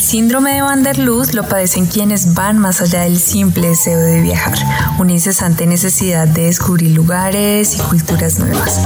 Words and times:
El 0.00 0.06
síndrome 0.06 0.54
de 0.54 0.62
Van 0.62 0.82
der 0.82 0.98
Luz 0.98 1.34
lo 1.34 1.46
padecen 1.46 1.84
quienes 1.84 2.32
van 2.32 2.56
más 2.56 2.80
allá 2.80 3.02
del 3.02 3.18
simple 3.18 3.68
deseo 3.68 4.00
de 4.00 4.22
viajar, 4.22 4.56
una 4.98 5.12
incesante 5.12 5.66
necesidad 5.66 6.26
de 6.26 6.44
descubrir 6.44 6.92
lugares 6.92 7.76
y 7.76 7.80
culturas 7.80 8.38
nuevas. 8.38 8.80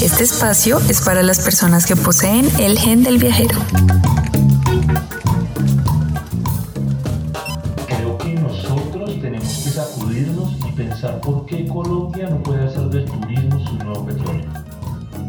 Este 0.00 0.24
espacio 0.24 0.80
es 0.88 1.02
para 1.02 1.22
las 1.22 1.40
personas 1.40 1.84
que 1.84 1.94
poseen 1.94 2.48
el 2.58 2.78
gen 2.78 3.02
del 3.02 3.18
viajero. 3.18 3.58
Creo 7.86 8.16
que 8.16 8.34
nosotros 8.36 9.20
tenemos 9.20 9.58
que 9.62 9.70
sacudirnos 9.72 10.54
y 10.66 10.72
pensar 10.72 11.20
por 11.20 11.44
qué 11.44 11.68
Colombia 11.68 12.30
no 12.30 12.42
puede 12.42 12.66
hacer 12.66 12.84
del 12.84 13.04
turismo 13.04 13.62
su 13.66 13.74
nuevo 13.74 14.06
petróleo. 14.06 14.46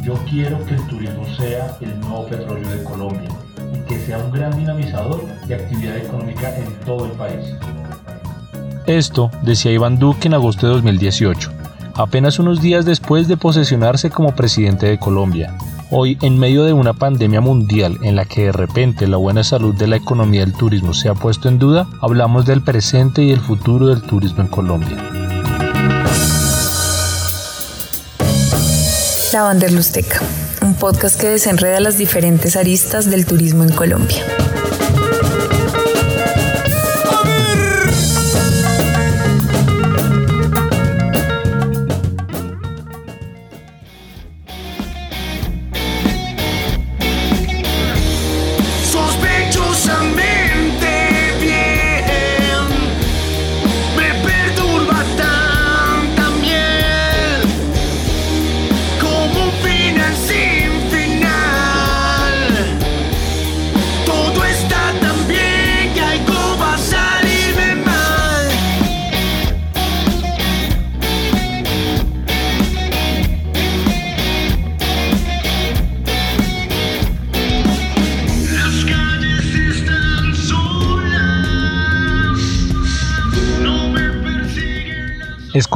Yo 0.05 0.13
quiero 0.29 0.65
que 0.65 0.75
el 0.75 0.87
turismo 0.87 1.25
sea 1.35 1.77
el 1.81 1.99
nuevo 1.99 2.25
petróleo 2.27 2.69
de 2.69 2.83
Colombia 2.85 3.44
que 3.87 3.99
sea 3.99 4.17
un 4.17 4.31
gran 4.31 4.57
dinamizador 4.57 5.25
de 5.47 5.55
actividad 5.55 5.97
económica 5.97 6.55
en 6.57 6.65
todo 6.85 7.05
el 7.05 7.11
país. 7.11 7.55
Esto 8.85 9.31
decía 9.41 9.71
Iván 9.71 9.97
Duque 9.97 10.27
en 10.27 10.35
agosto 10.35 10.67
de 10.67 10.73
2018, 10.73 11.51
apenas 11.95 12.37
unos 12.39 12.61
días 12.61 12.85
después 12.85 13.27
de 13.27 13.37
posesionarse 13.37 14.09
como 14.09 14.35
presidente 14.35 14.85
de 14.85 14.99
Colombia. 14.99 15.57
Hoy, 15.91 16.17
en 16.21 16.37
medio 16.37 16.63
de 16.63 16.73
una 16.73 16.93
pandemia 16.93 17.41
mundial 17.41 17.97
en 18.01 18.15
la 18.15 18.25
que 18.25 18.45
de 18.45 18.51
repente 18.51 19.07
la 19.07 19.17
buena 19.17 19.43
salud 19.43 19.73
de 19.75 19.87
la 19.87 19.95
economía 19.95 20.41
del 20.41 20.53
turismo 20.53 20.93
se 20.93 21.09
ha 21.09 21.13
puesto 21.13 21.47
en 21.47 21.59
duda, 21.59 21.87
hablamos 22.01 22.45
del 22.45 22.61
presente 22.61 23.23
y 23.23 23.31
el 23.31 23.39
futuro 23.39 23.87
del 23.87 24.01
turismo 24.01 24.41
en 24.41 24.47
Colombia. 24.47 24.97
La 29.31 29.43
Vanderlusteca 29.43 30.21
un 30.21 30.44
podcast 30.85 31.19
que 31.19 31.29
desenreda 31.29 31.79
las 31.79 31.97
diferentes 31.97 32.55
aristas 32.55 33.09
del 33.09 33.25
turismo 33.25 33.63
en 33.63 33.71
Colombia. 33.71 34.44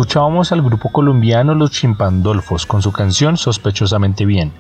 Escuchábamos 0.09 0.52
al 0.52 0.64
grupo 0.64 0.90
colombiano 0.92 1.53
Los 1.53 1.70
Chimpandolfos 1.70 2.66
con 2.66 2.81
su 2.81 2.92
canción 2.92 3.38
Sospechosamente 3.38 4.25
Bien. 4.25 4.52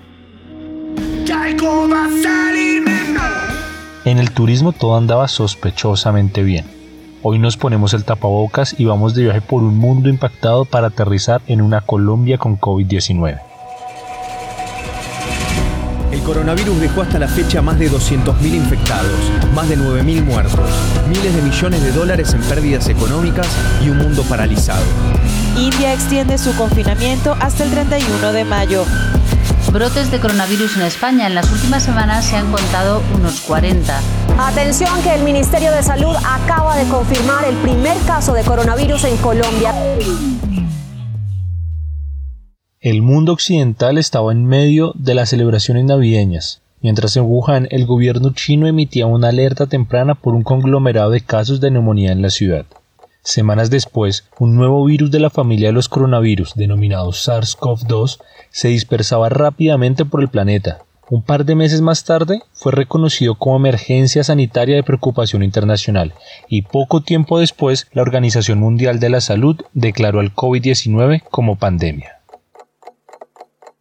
En 4.05 4.19
el 4.19 4.29
turismo 4.29 4.73
todo 4.73 4.95
andaba 4.95 5.27
sospechosamente 5.27 6.43
bien. 6.43 6.67
Hoy 7.23 7.39
nos 7.39 7.57
ponemos 7.57 7.95
el 7.95 8.05
tapabocas 8.05 8.79
y 8.79 8.85
vamos 8.85 9.15
de 9.15 9.23
viaje 9.23 9.41
por 9.41 9.63
un 9.63 9.75
mundo 9.75 10.07
impactado 10.07 10.65
para 10.65 10.89
aterrizar 10.89 11.41
en 11.47 11.63
una 11.63 11.81
Colombia 11.81 12.37
con 12.37 12.59
COVID-19. 12.59 13.48
El 16.29 16.35
coronavirus 16.35 16.79
dejó 16.79 17.01
hasta 17.01 17.17
la 17.17 17.27
fecha 17.27 17.59
más 17.63 17.79
de 17.79 17.89
200.000 17.89 18.53
infectados, 18.53 19.19
más 19.55 19.67
de 19.67 19.79
9.000 19.79 20.23
muertos, 20.23 20.69
miles 21.07 21.35
de 21.35 21.41
millones 21.41 21.81
de 21.81 21.91
dólares 21.91 22.35
en 22.35 22.41
pérdidas 22.41 22.87
económicas 22.87 23.47
y 23.83 23.89
un 23.89 23.97
mundo 23.97 24.21
paralizado. 24.29 24.83
India 25.57 25.91
extiende 25.91 26.37
su 26.37 26.55
confinamiento 26.55 27.35
hasta 27.39 27.63
el 27.63 27.71
31 27.71 28.31
de 28.31 28.45
mayo. 28.45 28.85
Brotes 29.73 30.11
de 30.11 30.19
coronavirus 30.19 30.77
en 30.77 30.83
España. 30.83 31.25
En 31.25 31.33
las 31.33 31.51
últimas 31.51 31.81
semanas 31.81 32.25
se 32.25 32.35
han 32.35 32.51
contado 32.51 33.01
unos 33.15 33.39
40. 33.39 33.99
Atención 34.37 35.01
que 35.01 35.15
el 35.15 35.23
Ministerio 35.23 35.71
de 35.71 35.81
Salud 35.81 36.15
acaba 36.23 36.75
de 36.75 36.87
confirmar 36.89 37.43
el 37.45 37.55
primer 37.55 37.97
caso 38.05 38.33
de 38.33 38.43
coronavirus 38.43 39.05
en 39.05 39.17
Colombia. 39.17 39.73
El 42.81 43.01
mundo 43.01 43.33
occidental 43.33 43.97
estaba 43.97 44.31
en 44.31 44.45
medio 44.45 44.93
de 44.95 45.13
las 45.13 45.31
celebraciones 45.31 45.83
navideñas, 45.83 46.61
mientras 46.79 47.17
en 47.17 47.23
Wuhan 47.23 47.67
el 47.71 47.85
gobierno 47.85 48.31
chino 48.31 48.67
emitía 48.67 49.05
una 49.05 49.27
alerta 49.27 49.67
temprana 49.67 50.15
por 50.15 50.33
un 50.33 50.43
conglomerado 50.43 51.09
de 51.09 51.19
casos 51.19 51.59
de 51.59 51.71
neumonía 51.71 52.13
en 52.13 52.21
la 52.21 52.29
ciudad. 52.29 52.65
Semanas 53.21 53.69
después, 53.69 54.29
un 54.39 54.55
nuevo 54.55 54.85
virus 54.85 55.11
de 55.11 55.19
la 55.19 55.29
familia 55.29 55.67
de 55.67 55.73
los 55.73 55.89
coronavirus, 55.89 56.55
denominado 56.55 57.11
SARS-CoV-2, 57.11 58.21
se 58.49 58.69
dispersaba 58.69 59.27
rápidamente 59.27 60.05
por 60.05 60.21
el 60.21 60.29
planeta. 60.29 60.79
Un 61.09 61.21
par 61.21 61.43
de 61.43 61.55
meses 61.55 61.81
más 61.81 62.05
tarde 62.05 62.43
fue 62.53 62.71
reconocido 62.71 63.35
como 63.35 63.57
emergencia 63.57 64.23
sanitaria 64.23 64.77
de 64.77 64.83
preocupación 64.83 65.43
internacional 65.43 66.13
y 66.47 66.61
poco 66.61 67.01
tiempo 67.01 67.41
después 67.41 67.87
la 67.91 68.03
Organización 68.03 68.59
Mundial 68.59 69.01
de 69.01 69.09
la 69.09 69.19
Salud 69.19 69.59
declaró 69.73 70.21
al 70.21 70.33
COVID-19 70.33 71.23
como 71.29 71.57
pandemia. 71.57 72.18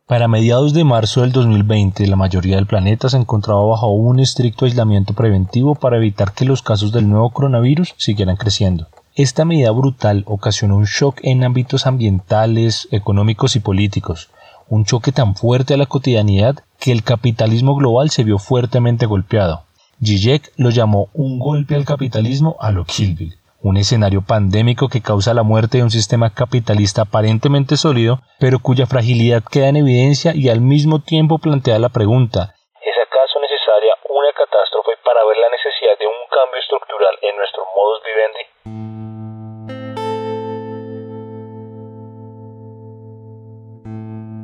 Para 0.09 0.27
mediados 0.27 0.73
de 0.73 0.85
marzo 0.85 1.21
del 1.21 1.33
2020, 1.33 2.07
la 2.07 2.17
mayoría 2.17 2.57
del 2.57 2.65
planeta 2.65 3.11
se 3.11 3.19
encontraba 3.19 3.63
bajo 3.63 3.89
un 3.89 4.21
estricto 4.21 4.65
aislamiento 4.65 5.13
preventivo 5.13 5.75
para 5.75 5.99
evitar 5.99 6.33
que 6.33 6.47
los 6.47 6.63
casos 6.63 6.93
del 6.93 7.11
nuevo 7.11 7.29
coronavirus 7.29 7.95
siguieran 7.99 8.37
creciendo. 8.37 8.87
Esta 9.15 9.45
medida 9.45 9.71
brutal 9.71 10.25
ocasionó 10.27 10.77
un 10.77 10.87
shock 10.87 11.19
en 11.25 11.45
ámbitos 11.45 11.87
ambientales, 11.87 12.89
económicos 12.91 13.55
y 13.55 13.61
políticos, 13.61 14.31
un 14.71 14.87
choque 14.87 15.13
tan 15.13 15.35
fuerte 15.35 15.75
a 15.75 15.77
la 15.77 15.85
cotidianidad 15.85 16.57
que 16.81 16.91
el 16.91 17.03
capitalismo 17.03 17.75
global 17.75 18.09
se 18.09 18.25
vio 18.25 18.39
fuertemente 18.39 19.05
golpeado. 19.05 19.65
Zizek 20.03 20.53
lo 20.57 20.71
llamó 20.71 21.11
un 21.13 21.39
golpe 21.39 21.75
al 21.75 21.85
capitalismo 21.85 22.57
a 22.61 22.71
lo 22.71 22.87
Kill 22.87 23.37
un 23.61 23.77
escenario 23.77 24.23
pandémico 24.23 24.89
que 24.89 25.03
causa 25.03 25.35
la 25.35 25.43
muerte 25.43 25.79
de 25.79 25.85
un 25.85 25.91
sistema 25.91 26.33
capitalista 26.33 27.03
aparentemente 27.03 27.77
sólido, 27.77 28.21
pero 28.39 28.61
cuya 28.61 28.87
fragilidad 28.87 29.43
queda 29.51 29.69
en 29.69 29.77
evidencia 29.77 30.33
y 30.35 30.49
al 30.49 30.61
mismo 30.61 31.01
tiempo 31.01 31.39
plantea 31.39 31.79
la 31.79 31.89
pregunta 31.89 32.55
¿Es 32.81 32.97
acaso 32.99 33.41
necesaria 33.41 33.95
una 34.09 34.33
catástrofe 34.33 34.93
para 35.05 35.25
ver 35.25 35.37
la 35.39 35.51
necesidad 35.51 35.99
de 35.99 36.07
un 36.07 36.21
cambio 36.31 36.61
estructural 36.61 37.15
en 37.23 37.37
nuestro 37.37 37.63
modus 37.75 38.01
vivendi? 38.07 38.45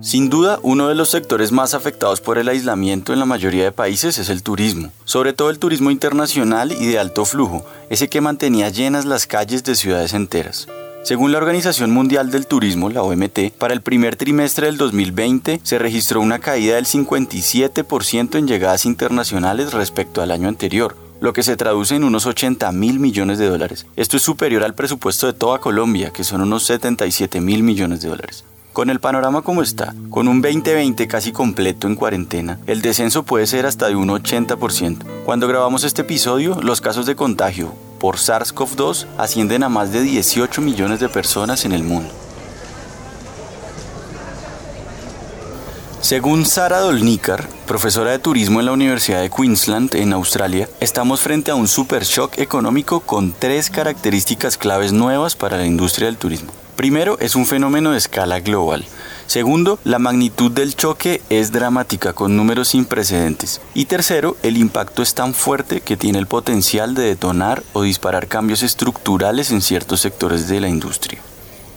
Sin 0.04 0.28
duda, 0.28 0.58
uno 0.62 0.88
de 0.88 0.94
los 0.94 1.08
sectores 1.08 1.50
más 1.50 1.72
afectados 1.72 2.20
por 2.20 2.36
el 2.36 2.50
aislamiento 2.50 3.14
en 3.14 3.18
la 3.18 3.24
mayoría 3.24 3.64
de 3.64 3.72
países 3.72 4.18
es 4.18 4.28
el 4.28 4.42
turismo, 4.42 4.92
sobre 5.06 5.32
todo 5.32 5.48
el 5.48 5.58
turismo 5.58 5.90
internacional 5.90 6.72
y 6.72 6.84
de 6.84 6.98
alto 6.98 7.24
flujo, 7.24 7.64
ese 7.88 8.08
que 8.08 8.20
mantenía 8.20 8.68
llenas 8.68 9.06
las 9.06 9.26
calles 9.26 9.64
de 9.64 9.74
ciudades 9.74 10.12
enteras. 10.12 10.68
Según 11.04 11.32
la 11.32 11.38
Organización 11.38 11.90
Mundial 11.90 12.30
del 12.30 12.46
Turismo, 12.46 12.90
la 12.90 13.02
OMT, 13.02 13.52
para 13.56 13.72
el 13.72 13.80
primer 13.80 14.16
trimestre 14.16 14.66
del 14.66 14.76
2020 14.76 15.62
se 15.62 15.78
registró 15.78 16.20
una 16.20 16.38
caída 16.38 16.74
del 16.74 16.84
57% 16.84 18.36
en 18.36 18.46
llegadas 18.46 18.84
internacionales 18.84 19.72
respecto 19.72 20.20
al 20.20 20.32
año 20.32 20.48
anterior, 20.48 20.96
lo 21.22 21.32
que 21.32 21.42
se 21.42 21.56
traduce 21.56 21.96
en 21.96 22.04
unos 22.04 22.26
80 22.26 22.70
mil 22.72 23.00
millones 23.00 23.38
de 23.38 23.48
dólares. 23.48 23.86
Esto 23.96 24.18
es 24.18 24.22
superior 24.22 24.64
al 24.64 24.74
presupuesto 24.74 25.26
de 25.26 25.32
toda 25.32 25.60
Colombia, 25.60 26.10
que 26.10 26.24
son 26.24 26.42
unos 26.42 26.66
77 26.66 27.40
mil 27.40 27.62
millones 27.62 28.02
de 28.02 28.10
dólares. 28.10 28.44
Con 28.74 28.90
el 28.90 28.98
panorama 28.98 29.42
como 29.42 29.62
está, 29.62 29.94
con 30.10 30.26
un 30.26 30.42
2020 30.42 31.06
casi 31.06 31.30
completo 31.30 31.86
en 31.86 31.94
cuarentena, 31.94 32.58
el 32.66 32.82
descenso 32.82 33.22
puede 33.22 33.46
ser 33.46 33.66
hasta 33.66 33.86
de 33.86 33.94
un 33.94 34.08
80%. 34.08 34.98
Cuando 35.24 35.46
grabamos 35.46 35.84
este 35.84 36.02
episodio, 36.02 36.60
los 36.60 36.80
casos 36.80 37.06
de 37.06 37.14
contagio 37.14 37.72
por 38.00 38.16
SARS-CoV-2 38.16 39.06
ascienden 39.16 39.62
a 39.62 39.68
más 39.68 39.92
de 39.92 40.02
18 40.02 40.60
millones 40.60 40.98
de 40.98 41.08
personas 41.08 41.64
en 41.64 41.70
el 41.70 41.84
mundo. 41.84 42.12
Según 46.00 46.44
Sara 46.44 46.80
Dolnikar, 46.80 47.48
profesora 47.68 48.10
de 48.10 48.18
turismo 48.18 48.58
en 48.58 48.66
la 48.66 48.72
Universidad 48.72 49.22
de 49.22 49.30
Queensland 49.30 49.94
en 49.94 50.12
Australia, 50.12 50.68
estamos 50.80 51.20
frente 51.20 51.52
a 51.52 51.54
un 51.54 51.68
super 51.68 52.02
shock 52.02 52.38
económico 52.38 52.98
con 52.98 53.32
tres 53.38 53.70
características 53.70 54.58
claves 54.58 54.92
nuevas 54.92 55.36
para 55.36 55.58
la 55.58 55.64
industria 55.64 56.06
del 56.08 56.16
turismo. 56.16 56.63
Primero, 56.76 57.18
es 57.20 57.36
un 57.36 57.46
fenómeno 57.46 57.92
de 57.92 57.98
escala 57.98 58.40
global. 58.40 58.84
Segundo, 59.26 59.78
la 59.84 59.98
magnitud 59.98 60.50
del 60.50 60.76
choque 60.76 61.22
es 61.30 61.50
dramática 61.50 62.12
con 62.12 62.36
números 62.36 62.68
sin 62.68 62.84
precedentes. 62.84 63.60
Y 63.72 63.86
tercero, 63.86 64.36
el 64.42 64.56
impacto 64.56 65.02
es 65.02 65.14
tan 65.14 65.34
fuerte 65.34 65.80
que 65.80 65.96
tiene 65.96 66.18
el 66.18 66.26
potencial 66.26 66.94
de 66.94 67.04
detonar 67.04 67.62
o 67.72 67.82
disparar 67.82 68.28
cambios 68.28 68.62
estructurales 68.62 69.50
en 69.50 69.62
ciertos 69.62 70.00
sectores 70.00 70.48
de 70.48 70.60
la 70.60 70.68
industria. 70.68 71.20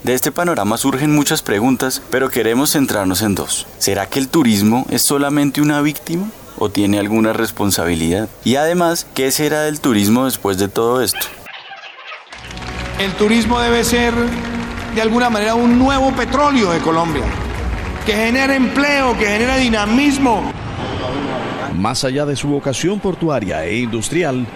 De 0.04 0.14
este 0.14 0.32
panorama 0.32 0.78
surgen 0.78 1.14
muchas 1.16 1.42
preguntas, 1.42 2.02
pero 2.10 2.30
queremos 2.30 2.72
centrarnos 2.72 3.22
en 3.22 3.36
dos. 3.36 3.66
¿Será 3.78 4.08
que 4.08 4.20
el 4.20 4.28
turismo 4.28 4.86
es 4.90 5.02
solamente 5.02 5.62
una 5.62 5.82
víctima 5.82 6.30
o 6.58 6.70
tiene 6.70 7.00
alguna 7.00 7.34
responsabilidad? 7.34 8.30
Y 8.44 8.56
además, 8.56 9.08
¿qué 9.16 9.32
será 9.32 9.62
del 9.62 9.80
turismo 9.80 10.26
después 10.26 10.58
de 10.58 10.68
todo 10.68 11.02
esto? 11.02 11.20
El 13.00 13.12
turismo 13.14 13.60
debe 13.60 13.84
ser 13.84 14.14
de 14.98 15.04
alguna 15.04 15.30
manera 15.30 15.54
un 15.54 15.78
nuevo 15.78 16.12
petróleo 16.12 16.72
de 16.72 16.80
Colombia, 16.80 17.22
que 18.04 18.14
genere 18.14 18.56
empleo, 18.56 19.16
que 19.16 19.28
genere 19.28 19.60
dinamismo. 19.60 20.52
Más 21.76 22.04
allá 22.04 22.26
de 22.26 22.36
su 22.36 22.48
vocación 22.48 23.00
portuaria 23.00 23.64
e 23.64 23.78
industrial, 23.78 24.48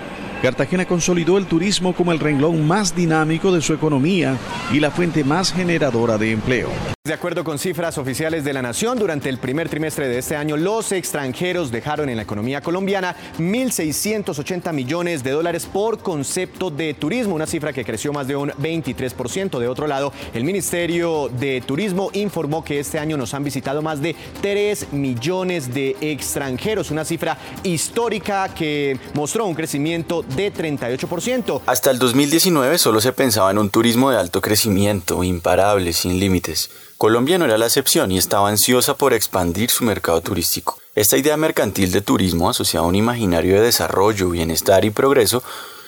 Cartagena 0.41 0.85
consolidó 0.85 1.37
el 1.37 1.45
turismo 1.45 1.93
como 1.93 2.11
el 2.11 2.17
renglón 2.17 2.65
más 2.67 2.95
dinámico 2.95 3.51
de 3.51 3.61
su 3.61 3.73
economía 3.75 4.35
y 4.73 4.79
la 4.79 4.89
fuente 4.89 5.23
más 5.23 5.53
generadora 5.53 6.17
de 6.17 6.31
empleo. 6.31 6.69
De 7.03 7.15
acuerdo 7.15 7.43
con 7.43 7.57
cifras 7.57 7.97
oficiales 7.97 8.43
de 8.43 8.53
la 8.53 8.61
Nación, 8.61 8.99
durante 8.99 9.27
el 9.27 9.39
primer 9.39 9.67
trimestre 9.67 10.07
de 10.07 10.19
este 10.19 10.35
año, 10.35 10.55
los 10.55 10.91
extranjeros 10.91 11.71
dejaron 11.71 12.09
en 12.09 12.15
la 12.15 12.21
economía 12.21 12.61
colombiana 12.61 13.15
1.680 13.39 14.71
millones 14.71 15.23
de 15.23 15.31
dólares 15.31 15.65
por 15.65 15.97
concepto 15.97 16.69
de 16.69 16.93
turismo, 16.93 17.33
una 17.33 17.47
cifra 17.47 17.73
que 17.73 17.83
creció 17.83 18.13
más 18.13 18.27
de 18.27 18.35
un 18.35 18.51
23%. 18.51 19.57
De 19.57 19.67
otro 19.67 19.87
lado, 19.87 20.13
el 20.35 20.43
Ministerio 20.43 21.27
de 21.29 21.61
Turismo 21.61 22.11
informó 22.13 22.63
que 22.63 22.79
este 22.79 22.99
año 22.99 23.17
nos 23.17 23.33
han 23.33 23.43
visitado 23.43 23.81
más 23.81 23.99
de 23.99 24.15
3 24.43 24.93
millones 24.93 25.73
de 25.73 25.97
extranjeros, 26.01 26.91
una 26.91 27.03
cifra 27.03 27.35
histórica 27.63 28.53
que 28.53 28.99
mostró 29.15 29.47
un 29.47 29.55
crecimiento 29.55 30.21
de 30.21 30.53
38%. 30.53 31.61
Hasta 31.65 31.89
el 31.89 31.97
2019 31.97 32.77
solo 32.77 33.01
se 33.01 33.11
pensaba 33.11 33.49
en 33.49 33.57
un 33.57 33.71
turismo 33.71 34.11
de 34.11 34.19
alto 34.19 34.39
crecimiento, 34.39 35.23
imparable, 35.23 35.93
sin 35.93 36.19
límites. 36.19 36.69
Colombia 37.01 37.39
no 37.39 37.45
era 37.45 37.57
la 37.57 37.65
excepción 37.65 38.11
y 38.11 38.19
estaba 38.19 38.49
ansiosa 38.49 38.95
por 38.95 39.15
expandir 39.15 39.71
su 39.71 39.83
mercado 39.83 40.21
turístico. 40.21 40.77
Esta 40.93 41.17
idea 41.17 41.35
mercantil 41.35 41.91
de 41.91 42.01
turismo 42.01 42.47
asociada 42.47 42.85
a 42.85 42.87
un 42.87 42.93
imaginario 42.93 43.55
de 43.55 43.61
desarrollo, 43.61 44.29
bienestar 44.29 44.85
y 44.85 44.91
progreso 44.91 45.41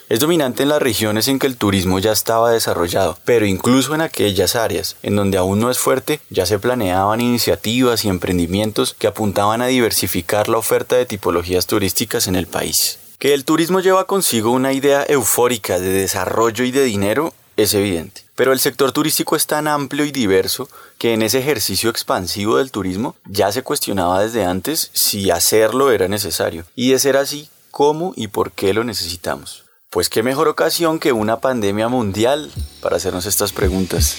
es 0.08 0.18
dominante 0.18 0.64
en 0.64 0.70
las 0.70 0.82
regiones 0.82 1.28
en 1.28 1.38
que 1.38 1.46
el 1.46 1.56
turismo 1.56 2.00
ya 2.00 2.10
estaba 2.10 2.50
desarrollado, 2.50 3.16
pero 3.24 3.46
incluso 3.46 3.94
en 3.94 4.00
aquellas 4.00 4.56
áreas 4.56 4.96
en 5.04 5.14
donde 5.14 5.38
aún 5.38 5.60
no 5.60 5.70
es 5.70 5.78
fuerte, 5.78 6.20
ya 6.30 6.46
se 6.46 6.58
planeaban 6.58 7.20
iniciativas 7.20 8.04
y 8.04 8.08
emprendimientos 8.08 8.92
que 8.98 9.06
apuntaban 9.06 9.62
a 9.62 9.66
diversificar 9.66 10.48
la 10.48 10.58
oferta 10.58 10.96
de 10.96 11.06
tipologías 11.06 11.68
turísticas 11.68 12.26
en 12.26 12.34
el 12.34 12.48
país. 12.48 12.98
Que 13.20 13.34
el 13.34 13.44
turismo 13.44 13.78
lleva 13.78 14.08
consigo 14.08 14.50
una 14.50 14.72
idea 14.72 15.04
eufórica 15.08 15.78
de 15.78 15.90
desarrollo 15.90 16.64
y 16.64 16.72
de 16.72 16.82
dinero 16.82 17.32
es 17.56 17.74
evidente. 17.74 18.22
Pero 18.34 18.52
el 18.52 18.58
sector 18.58 18.92
turístico 18.92 19.36
es 19.36 19.46
tan 19.46 19.68
amplio 19.68 20.04
y 20.04 20.12
diverso 20.12 20.68
que 20.98 21.14
en 21.14 21.22
ese 21.22 21.38
ejercicio 21.38 21.90
expansivo 21.90 22.56
del 22.56 22.70
turismo 22.70 23.16
ya 23.26 23.52
se 23.52 23.62
cuestionaba 23.62 24.22
desde 24.22 24.44
antes 24.44 24.90
si 24.92 25.30
hacerlo 25.30 25.90
era 25.92 26.08
necesario. 26.08 26.64
Y 26.74 26.90
de 26.90 26.98
ser 26.98 27.16
así, 27.16 27.48
¿cómo 27.70 28.12
y 28.16 28.28
por 28.28 28.52
qué 28.52 28.74
lo 28.74 28.84
necesitamos? 28.84 29.64
Pues 29.90 30.08
qué 30.08 30.22
mejor 30.24 30.48
ocasión 30.48 30.98
que 30.98 31.12
una 31.12 31.40
pandemia 31.40 31.88
mundial 31.88 32.50
para 32.80 32.96
hacernos 32.96 33.26
estas 33.26 33.52
preguntas. 33.52 34.16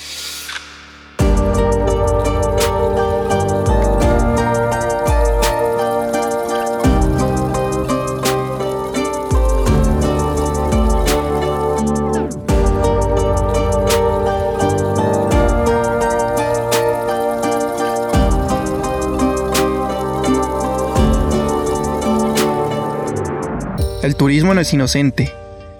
El 24.06 24.16
turismo 24.16 24.54
no 24.54 24.62
es 24.62 24.72
inocente. 24.72 25.34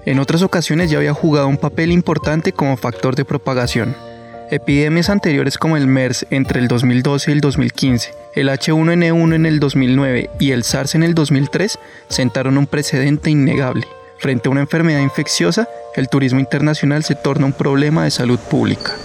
En 0.08 0.18
otras 0.18 0.42
ocasiones 0.42 0.90
ya 0.90 0.98
había 0.98 1.14
jugado 1.14 1.48
un 1.48 1.58
papel 1.58 1.92
importante 1.92 2.54
como 2.54 2.76
factor 2.76 3.16
de 3.16 3.24
propagación. 3.24 3.96
Epidemias 4.50 5.12
anteriores 5.12 5.60
como 5.60 5.78
el 5.78 5.86
MERS 5.86 6.26
entre 6.32 6.60
el 6.60 6.68
2012 6.68 7.30
y 7.30 7.34
el 7.36 7.42
2015, 7.42 8.16
el 8.34 8.50
H1N1 8.50 9.36
en 9.36 9.46
el 9.46 9.60
2009 9.60 10.32
y 10.40 10.52
el 10.54 10.64
SARS 10.64 10.96
en 10.96 11.04
el 11.04 11.14
2003 11.14 11.78
sentaron 12.10 12.58
un 12.58 12.66
precedente 12.66 13.30
innegable. 13.30 13.86
Frente 14.18 14.50
a 14.50 14.52
una 14.54 14.62
enfermedad 14.62 15.02
infecciosa, 15.02 15.70
el 15.96 16.10
turismo 16.10 16.40
internacional 16.40 17.04
se 17.04 17.14
torna 17.14 17.46
un 17.46 17.54
problema 17.54 18.06
de 18.06 18.12
salud 18.12 18.40
pública. 18.40 18.96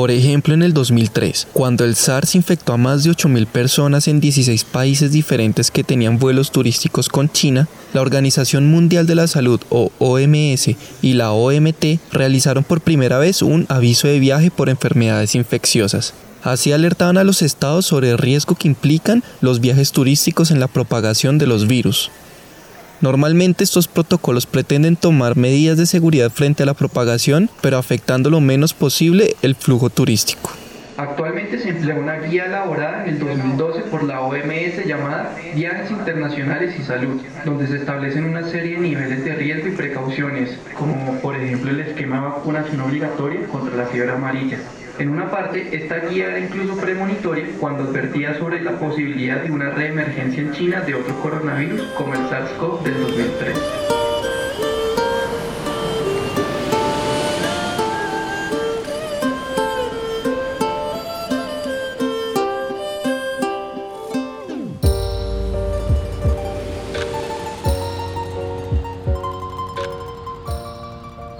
Por 0.00 0.10
ejemplo, 0.10 0.54
en 0.54 0.62
el 0.62 0.72
2003, 0.72 1.48
cuando 1.52 1.84
el 1.84 1.94
SARS 1.94 2.34
infectó 2.34 2.72
a 2.72 2.78
más 2.78 3.04
de 3.04 3.10
8.000 3.10 3.44
personas 3.44 4.08
en 4.08 4.18
16 4.18 4.64
países 4.64 5.12
diferentes 5.12 5.70
que 5.70 5.84
tenían 5.84 6.18
vuelos 6.18 6.52
turísticos 6.52 7.10
con 7.10 7.30
China, 7.30 7.68
la 7.92 8.00
Organización 8.00 8.66
Mundial 8.70 9.06
de 9.06 9.14
la 9.14 9.26
Salud 9.26 9.60
o 9.68 9.92
OMS 9.98 10.68
y 11.02 11.12
la 11.12 11.32
OMT 11.32 12.00
realizaron 12.12 12.64
por 12.64 12.80
primera 12.80 13.18
vez 13.18 13.42
un 13.42 13.66
aviso 13.68 14.08
de 14.08 14.20
viaje 14.20 14.50
por 14.50 14.70
enfermedades 14.70 15.34
infecciosas. 15.34 16.14
Así 16.42 16.72
alertaban 16.72 17.18
a 17.18 17.24
los 17.24 17.42
estados 17.42 17.84
sobre 17.84 18.08
el 18.08 18.16
riesgo 18.16 18.54
que 18.54 18.68
implican 18.68 19.22
los 19.42 19.60
viajes 19.60 19.92
turísticos 19.92 20.50
en 20.50 20.60
la 20.60 20.68
propagación 20.68 21.36
de 21.36 21.46
los 21.46 21.66
virus. 21.66 22.10
Normalmente 23.00 23.64
estos 23.64 23.88
protocolos 23.88 24.44
pretenden 24.44 24.94
tomar 24.94 25.34
medidas 25.34 25.78
de 25.78 25.86
seguridad 25.86 26.30
frente 26.30 26.62
a 26.62 26.66
la 26.66 26.74
propagación, 26.74 27.48
pero 27.62 27.78
afectando 27.78 28.28
lo 28.28 28.40
menos 28.40 28.74
posible 28.74 29.36
el 29.40 29.54
flujo 29.54 29.88
turístico. 29.88 30.50
Actualmente 30.98 31.58
se 31.58 31.70
emplea 31.70 31.94
una 31.94 32.16
guía 32.16 32.44
elaborada 32.44 33.04
en 33.04 33.14
el 33.14 33.18
2012 33.18 33.80
por 33.84 34.04
la 34.04 34.20
OMS 34.20 34.84
llamada 34.86 35.34
Viajes 35.54 35.90
Internacionales 35.90 36.74
y 36.78 36.82
Salud, 36.82 37.22
donde 37.46 37.68
se 37.68 37.76
establecen 37.76 38.24
una 38.24 38.46
serie 38.46 38.74
de 38.74 38.82
niveles 38.82 39.24
de 39.24 39.34
riesgo 39.34 39.68
y 39.68 39.76
precauciones, 39.76 40.50
como 40.76 41.18
por 41.20 41.36
ejemplo 41.36 41.70
el 41.70 41.80
esquema 41.80 42.16
de 42.16 42.22
vacunación 42.22 42.82
obligatoria 42.82 43.46
contra 43.46 43.76
la 43.76 43.86
fiebre 43.86 44.12
amarilla, 44.12 44.58
en 45.00 45.08
una 45.08 45.30
parte, 45.30 45.74
esta 45.74 45.96
guía 46.00 46.26
era 46.26 46.38
incluso 46.38 46.76
premonitoria 46.76 47.46
cuando 47.58 47.84
advertía 47.84 48.38
sobre 48.38 48.60
la 48.60 48.72
posibilidad 48.72 49.42
de 49.42 49.50
una 49.50 49.70
reemergencia 49.70 50.42
en 50.42 50.52
China 50.52 50.82
de 50.82 50.94
otro 50.94 51.18
coronavirus 51.22 51.80
como 51.96 52.12
el 52.12 52.20
SARS-CoV 52.28 52.82
del 52.82 53.00
2003. 53.00 54.09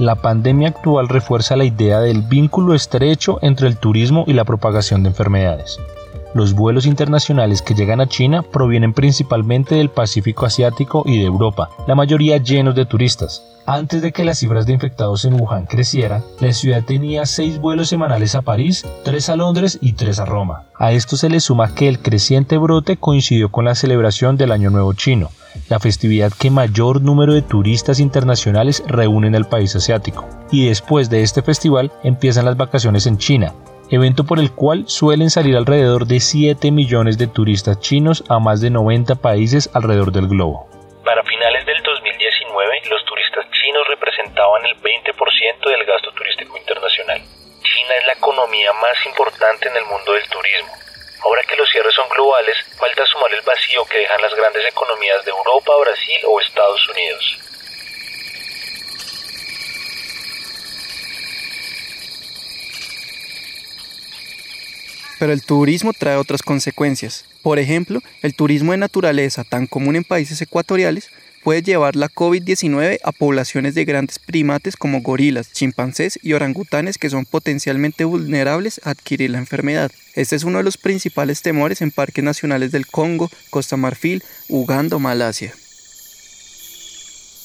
La 0.01 0.15
pandemia 0.15 0.69
actual 0.69 1.11
refuerza 1.11 1.57
la 1.57 1.67
idea 1.67 2.01
del 2.01 2.23
vínculo 2.23 2.73
estrecho 2.75 3.39
entre 3.43 3.69
el 3.69 3.77
turismo 3.77 4.25
y 4.27 4.33
la 4.33 4.47
propagación 4.47 5.03
de 5.03 5.11
enfermedades. 5.11 5.79
Los 6.33 6.55
vuelos 6.55 6.87
internacionales 6.87 7.61
que 7.61 7.75
llegan 7.75 8.01
a 8.01 8.07
China 8.07 8.43
provienen 8.43 8.93
principalmente 8.93 9.75
del 9.75 9.91
Pacífico 9.91 10.47
Asiático 10.47 11.03
y 11.05 11.19
de 11.19 11.25
Europa, 11.25 11.71
la 11.89 11.97
mayoría 11.97 12.37
llenos 12.37 12.77
de 12.77 12.87
turistas. 12.87 13.43
Antes 13.67 14.01
de 14.01 14.13
que 14.13 14.25
las 14.25 14.39
cifras 14.39 14.65
de 14.65 14.73
infectados 14.73 15.25
en 15.25 15.41
Wuhan 15.41 15.67
crecieran, 15.67 16.23
la 16.41 16.53
ciudad 16.53 16.85
tenía 16.85 17.27
seis 17.27 17.61
vuelos 17.61 17.89
semanales 17.89 18.37
a 18.37 18.43
París, 18.43 18.87
tres 19.05 19.29
a 19.29 19.37
Londres 19.37 19.79
y 19.81 19.95
tres 19.95 20.21
a 20.21 20.25
Roma. 20.25 20.67
A 20.79 20.93
esto 20.93 21.17
se 21.17 21.29
le 21.29 21.41
suma 21.41 21.75
que 21.75 21.89
el 21.89 21.99
creciente 21.99 22.59
brote 22.59 22.97
coincidió 22.97 23.51
con 23.51 23.65
la 23.65 23.75
celebración 23.75 24.37
del 24.37 24.53
Año 24.53 24.71
Nuevo 24.71 24.93
Chino, 24.93 25.31
la 25.69 25.81
festividad 25.81 26.33
que 26.33 26.51
mayor 26.51 27.03
número 27.03 27.35
de 27.35 27.43
turistas 27.43 27.99
internacionales 27.99 28.85
reúne 28.87 29.27
en 29.27 29.35
el 29.35 29.47
país 29.47 29.75
asiático. 29.75 30.27
Y 30.53 30.67
después 30.67 31.11
de 31.11 31.23
este 31.23 31.43
festival 31.43 31.91
empiezan 32.05 32.45
las 32.45 32.57
vacaciones 32.57 33.07
en 33.07 33.19
China, 33.19 33.53
evento 33.91 34.25
por 34.25 34.39
el 34.39 34.53
cual 34.53 34.85
suelen 34.87 35.31
salir 35.31 35.57
alrededor 35.57 36.07
de 36.07 36.21
7 36.21 36.71
millones 36.71 37.19
de 37.19 37.27
turistas 37.27 37.81
chinos 37.81 38.25
a 38.29 38.39
más 38.39 38.61
de 38.61 38.71
90 38.71 39.17
países 39.17 39.69
alrededor 39.75 40.13
del 40.13 40.29
globo. 40.29 40.69
Para 41.05 41.23
finales 41.25 41.67
del 41.67 41.83
2019, 41.83 42.83
los 42.89 43.05
turistas 43.05 43.47
chinos 43.51 43.83
representaban 43.89 44.65
el 44.67 44.77
20% 44.79 45.69
del 45.69 45.85
gasto 45.85 46.13
turístico 46.13 46.57
internacional. 46.57 47.21
China 47.63 47.95
es 47.99 48.07
la 48.07 48.13
economía 48.13 48.73
más 48.75 48.95
importante 49.07 49.69
en 49.69 49.77
el 49.77 49.85
mundo 49.87 50.13
del 50.13 50.29
turismo. 50.29 50.71
Ahora 51.23 51.43
que 51.43 51.57
los 51.57 51.69
cierres 51.69 51.95
son 51.95 52.09
globales, 52.09 52.57
falta 52.79 53.05
sumar 53.07 53.33
el 53.35 53.43
vacío 53.43 53.85
que 53.85 53.99
dejan 53.99 54.23
las 54.23 54.35
grandes 54.35 54.65
economías 54.67 55.25
de 55.25 55.33
Europa, 55.33 55.73
Brasil 55.83 56.21
o 56.29 56.41
Estados 56.41 56.89
Unidos. 56.89 57.50
Pero 65.21 65.35
el 65.35 65.43
turismo 65.43 65.93
trae 65.93 66.17
otras 66.17 66.43
consecuencias. 66.43 67.27
Por 67.43 67.59
ejemplo, 67.59 68.01
el 68.23 68.35
turismo 68.35 68.73
de 68.73 68.79
naturaleza, 68.79 69.45
tan 69.45 69.67
común 69.67 69.97
en 69.97 70.03
países 70.03 70.41
ecuatoriales, 70.41 71.11
puede 71.45 71.63
llevar 71.63 71.95
la 71.95 72.09
COVID-19 72.09 73.01
a 73.05 73.13
poblaciones 73.13 73.75
de 73.75 73.85
grandes 73.85 74.19
primates 74.19 74.77
como 74.77 75.03
gorilas, 75.03 75.53
chimpancés 75.53 76.19
y 76.23 76.33
orangutanes 76.33 76.97
que 76.97 77.11
son 77.11 77.27
potencialmente 77.27 78.05
vulnerables 78.05 78.81
a 78.83 78.91
adquirir 78.91 79.31
la 79.31 79.39
enfermedad. 79.39 79.93
Este 80.15 80.37
es 80.37 80.45
uno 80.45 80.57
de 80.57 80.65
los 80.65 80.79
principales 80.79 81.43
temores 81.43 81.83
en 81.83 81.91
parques 81.91 82.25
nacionales 82.25 82.73
del 82.73 82.87
Congo, 82.87 83.31
Costa 83.51 83.77
Marfil, 83.77 84.25
Uganda 84.49 84.97
o 84.97 85.01
Malasia. 85.01 85.53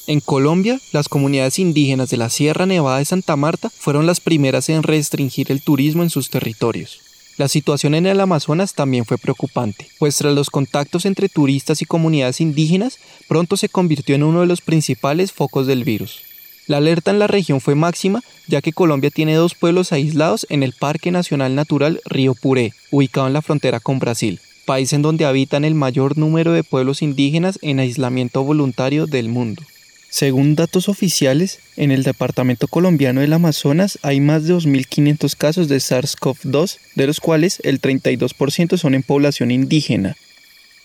En 0.06 0.20
Colombia, 0.20 0.80
las 0.92 1.10
comunidades 1.10 1.58
indígenas 1.58 2.08
de 2.08 2.16
la 2.16 2.30
Sierra 2.30 2.64
Nevada 2.64 3.00
de 3.00 3.04
Santa 3.04 3.36
Marta 3.36 3.68
fueron 3.68 4.06
las 4.06 4.20
primeras 4.20 4.70
en 4.70 4.82
restringir 4.82 5.52
el 5.52 5.60
turismo 5.60 6.02
en 6.02 6.08
sus 6.08 6.30
territorios. 6.30 7.05
La 7.38 7.48
situación 7.48 7.94
en 7.94 8.06
el 8.06 8.18
Amazonas 8.18 8.72
también 8.72 9.04
fue 9.04 9.18
preocupante, 9.18 9.86
pues 9.98 10.16
tras 10.16 10.34
los 10.34 10.48
contactos 10.48 11.04
entre 11.04 11.28
turistas 11.28 11.82
y 11.82 11.84
comunidades 11.84 12.40
indígenas, 12.40 12.98
pronto 13.28 13.58
se 13.58 13.68
convirtió 13.68 14.14
en 14.14 14.22
uno 14.22 14.40
de 14.40 14.46
los 14.46 14.62
principales 14.62 15.32
focos 15.32 15.66
del 15.66 15.84
virus. 15.84 16.22
La 16.66 16.78
alerta 16.78 17.10
en 17.10 17.18
la 17.18 17.26
región 17.26 17.60
fue 17.60 17.74
máxima, 17.74 18.22
ya 18.48 18.62
que 18.62 18.72
Colombia 18.72 19.10
tiene 19.10 19.34
dos 19.34 19.54
pueblos 19.54 19.92
aislados 19.92 20.46
en 20.48 20.62
el 20.62 20.72
Parque 20.72 21.10
Nacional 21.10 21.54
Natural 21.54 22.00
Río 22.06 22.34
Puré, 22.34 22.72
ubicado 22.90 23.26
en 23.26 23.34
la 23.34 23.42
frontera 23.42 23.80
con 23.80 23.98
Brasil, 23.98 24.40
país 24.64 24.94
en 24.94 25.02
donde 25.02 25.26
habitan 25.26 25.66
el 25.66 25.74
mayor 25.74 26.16
número 26.16 26.52
de 26.52 26.64
pueblos 26.64 27.02
indígenas 27.02 27.58
en 27.60 27.80
aislamiento 27.80 28.44
voluntario 28.44 29.06
del 29.06 29.28
mundo. 29.28 29.62
Según 30.08 30.54
datos 30.54 30.88
oficiales, 30.88 31.58
en 31.76 31.90
el 31.90 32.02
departamento 32.02 32.68
colombiano 32.68 33.20
del 33.20 33.32
Amazonas 33.32 33.98
hay 34.02 34.20
más 34.20 34.44
de 34.44 34.54
2.500 34.54 35.36
casos 35.36 35.68
de 35.68 35.76
SARS-CoV-2, 35.76 36.78
de 36.94 37.06
los 37.06 37.20
cuales 37.20 37.60
el 37.64 37.80
32% 37.80 38.78
son 38.78 38.94
en 38.94 39.02
población 39.02 39.50
indígena. 39.50 40.16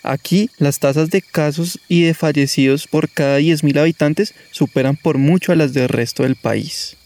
Aquí, 0.04 0.50
las 0.58 0.80
tasas 0.80 1.12
de 1.12 1.22
casos 1.22 1.80
y 1.88 2.01
de 2.01 2.13
fallecidos 2.13 2.88
por 2.88 3.08
cada 3.10 3.40
10.000 3.40 3.80
habitantes 3.80 4.34
superan 4.50 4.98
por 4.98 5.18
mucho 5.18 5.51
a 5.51 5.56
las 5.56 5.74
del 5.74 5.90
resto 5.90 6.24
del 6.24 6.36
país. 6.36 6.98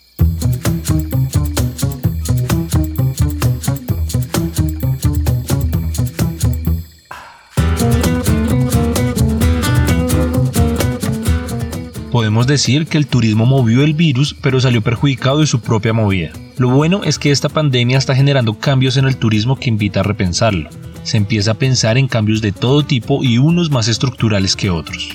Podemos 12.15 12.47
decir 12.47 12.87
que 12.87 12.97
el 12.97 13.07
turismo 13.07 13.45
movió 13.45 13.83
el 13.83 13.93
virus, 13.93 14.33
pero 14.41 14.61
salió 14.61 14.81
perjudicado 14.81 15.41
de 15.41 15.47
su 15.47 15.59
propia 15.59 15.91
movida. 15.91 16.31
Lo 16.57 16.69
bueno 16.69 17.03
es 17.03 17.19
que 17.19 17.29
esta 17.29 17.49
pandemia 17.49 17.97
está 17.97 18.15
generando 18.15 18.57
cambios 18.57 18.95
en 18.95 19.03
el 19.03 19.17
turismo 19.17 19.57
que 19.57 19.67
invita 19.67 19.99
a 19.99 20.03
repensarlo. 20.03 20.69
Se 21.03 21.17
empieza 21.17 21.51
a 21.51 21.55
pensar 21.55 21.97
en 21.97 22.07
cambios 22.07 22.39
de 22.39 22.53
todo 22.53 22.85
tipo 22.85 23.21
y 23.21 23.37
unos 23.37 23.69
más 23.69 23.89
estructurales 23.89 24.55
que 24.55 24.69
otros. 24.69 25.09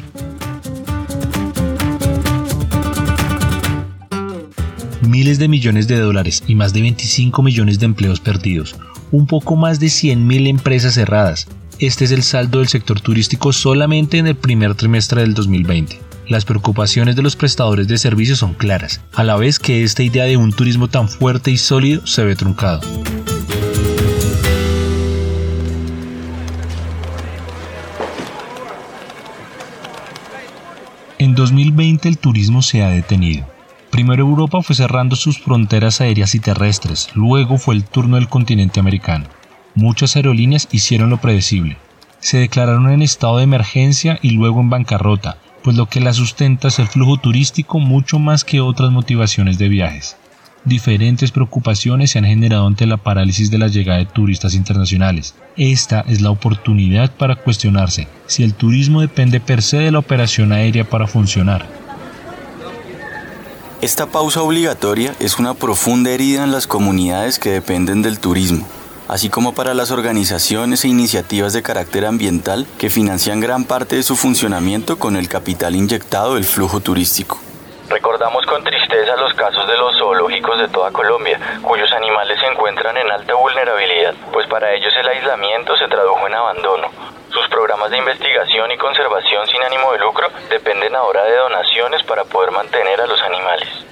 Miles 5.00 5.38
de 5.38 5.48
millones 5.48 5.88
de 5.88 5.98
dólares 5.98 6.44
y 6.46 6.54
más 6.54 6.74
de 6.74 6.82
25 6.82 7.42
millones 7.42 7.78
de 7.78 7.86
empleos 7.86 8.20
perdidos, 8.20 8.76
un 9.10 9.26
poco 9.26 9.56
más 9.56 9.80
de 9.80 9.86
100.000 9.86 10.48
empresas 10.48 10.92
cerradas. 10.96 11.48
Este 11.78 12.04
es 12.04 12.10
el 12.10 12.22
saldo 12.22 12.58
del 12.58 12.68
sector 12.68 13.00
turístico 13.00 13.54
solamente 13.54 14.18
en 14.18 14.26
el 14.26 14.36
primer 14.36 14.74
trimestre 14.74 15.22
del 15.22 15.32
2020 15.32 16.09
las 16.30 16.44
preocupaciones 16.44 17.16
de 17.16 17.22
los 17.22 17.34
prestadores 17.34 17.88
de 17.88 17.98
servicios 17.98 18.38
son 18.38 18.54
claras, 18.54 19.00
a 19.14 19.24
la 19.24 19.34
vez 19.34 19.58
que 19.58 19.82
esta 19.82 20.04
idea 20.04 20.24
de 20.24 20.36
un 20.36 20.52
turismo 20.52 20.86
tan 20.86 21.08
fuerte 21.08 21.50
y 21.50 21.56
sólido 21.56 22.06
se 22.06 22.24
ve 22.24 22.36
truncado. 22.36 22.80
En 31.18 31.34
2020 31.34 32.08
el 32.08 32.18
turismo 32.18 32.62
se 32.62 32.84
ha 32.84 32.90
detenido. 32.90 33.44
Primero 33.90 34.22
Europa 34.22 34.62
fue 34.62 34.76
cerrando 34.76 35.16
sus 35.16 35.40
fronteras 35.40 36.00
aéreas 36.00 36.36
y 36.36 36.38
terrestres, 36.38 37.08
luego 37.14 37.58
fue 37.58 37.74
el 37.74 37.82
turno 37.82 38.14
del 38.14 38.28
continente 38.28 38.78
americano. 38.78 39.26
Muchas 39.74 40.14
aerolíneas 40.14 40.68
hicieron 40.70 41.10
lo 41.10 41.16
predecible. 41.16 41.76
Se 42.20 42.38
declararon 42.38 42.88
en 42.90 43.02
estado 43.02 43.38
de 43.38 43.44
emergencia 43.44 44.20
y 44.22 44.30
luego 44.30 44.60
en 44.60 44.70
bancarrota, 44.70 45.36
pues 45.62 45.76
lo 45.76 45.86
que 45.86 46.00
la 46.00 46.12
sustenta 46.12 46.68
es 46.68 46.78
el 46.78 46.88
flujo 46.88 47.16
turístico 47.18 47.78
mucho 47.78 48.18
más 48.18 48.44
que 48.44 48.60
otras 48.60 48.90
motivaciones 48.90 49.58
de 49.58 49.68
viajes. 49.68 50.16
Diferentes 50.64 51.30
preocupaciones 51.30 52.10
se 52.10 52.18
han 52.18 52.26
generado 52.26 52.66
ante 52.66 52.86
la 52.86 52.98
parálisis 52.98 53.50
de 53.50 53.58
la 53.58 53.68
llegada 53.68 53.98
de 53.98 54.06
turistas 54.06 54.54
internacionales. 54.54 55.34
Esta 55.56 56.00
es 56.00 56.20
la 56.20 56.30
oportunidad 56.30 57.10
para 57.10 57.36
cuestionarse 57.36 58.08
si 58.26 58.42
el 58.42 58.54
turismo 58.54 59.00
depende 59.00 59.40
per 59.40 59.62
se 59.62 59.78
de 59.78 59.90
la 59.90 59.98
operación 59.98 60.52
aérea 60.52 60.84
para 60.84 61.06
funcionar. 61.06 61.66
Esta 63.80 64.06
pausa 64.06 64.42
obligatoria 64.42 65.14
es 65.18 65.38
una 65.38 65.54
profunda 65.54 66.10
herida 66.10 66.44
en 66.44 66.52
las 66.52 66.66
comunidades 66.66 67.38
que 67.38 67.50
dependen 67.50 68.02
del 68.02 68.18
turismo 68.18 68.66
así 69.10 69.28
como 69.28 69.54
para 69.56 69.74
las 69.74 69.90
organizaciones 69.90 70.84
e 70.84 70.88
iniciativas 70.88 71.52
de 71.52 71.64
carácter 71.64 72.06
ambiental 72.06 72.64
que 72.78 72.90
financian 72.90 73.40
gran 73.40 73.64
parte 73.64 73.96
de 73.96 74.04
su 74.04 74.14
funcionamiento 74.14 75.00
con 75.00 75.16
el 75.16 75.28
capital 75.28 75.74
inyectado 75.74 76.36
del 76.36 76.44
flujo 76.44 76.78
turístico. 76.78 77.36
Recordamos 77.88 78.46
con 78.46 78.62
tristeza 78.62 79.16
los 79.16 79.34
casos 79.34 79.66
de 79.66 79.76
los 79.76 79.98
zoológicos 79.98 80.60
de 80.60 80.68
toda 80.68 80.92
Colombia, 80.92 81.40
cuyos 81.60 81.90
animales 81.90 82.38
se 82.38 82.46
encuentran 82.46 82.96
en 82.96 83.10
alta 83.10 83.34
vulnerabilidad, 83.34 84.14
pues 84.32 84.46
para 84.46 84.72
ellos 84.72 84.92
el 85.00 85.08
aislamiento 85.08 85.76
se 85.76 85.88
tradujo 85.88 86.28
en 86.28 86.34
abandono. 86.34 86.86
Sus 87.30 87.48
programas 87.48 87.90
de 87.90 87.98
investigación 87.98 88.70
y 88.70 88.78
conservación 88.78 89.44
sin 89.48 89.60
ánimo 89.60 89.90
de 89.90 89.98
lucro 89.98 90.28
dependen 90.48 90.94
ahora 90.94 91.24
de 91.24 91.36
donaciones 91.36 92.04
para 92.04 92.22
poder 92.22 92.52
mantener 92.52 93.00
a 93.00 93.08
los 93.08 93.20
animales. 93.22 93.89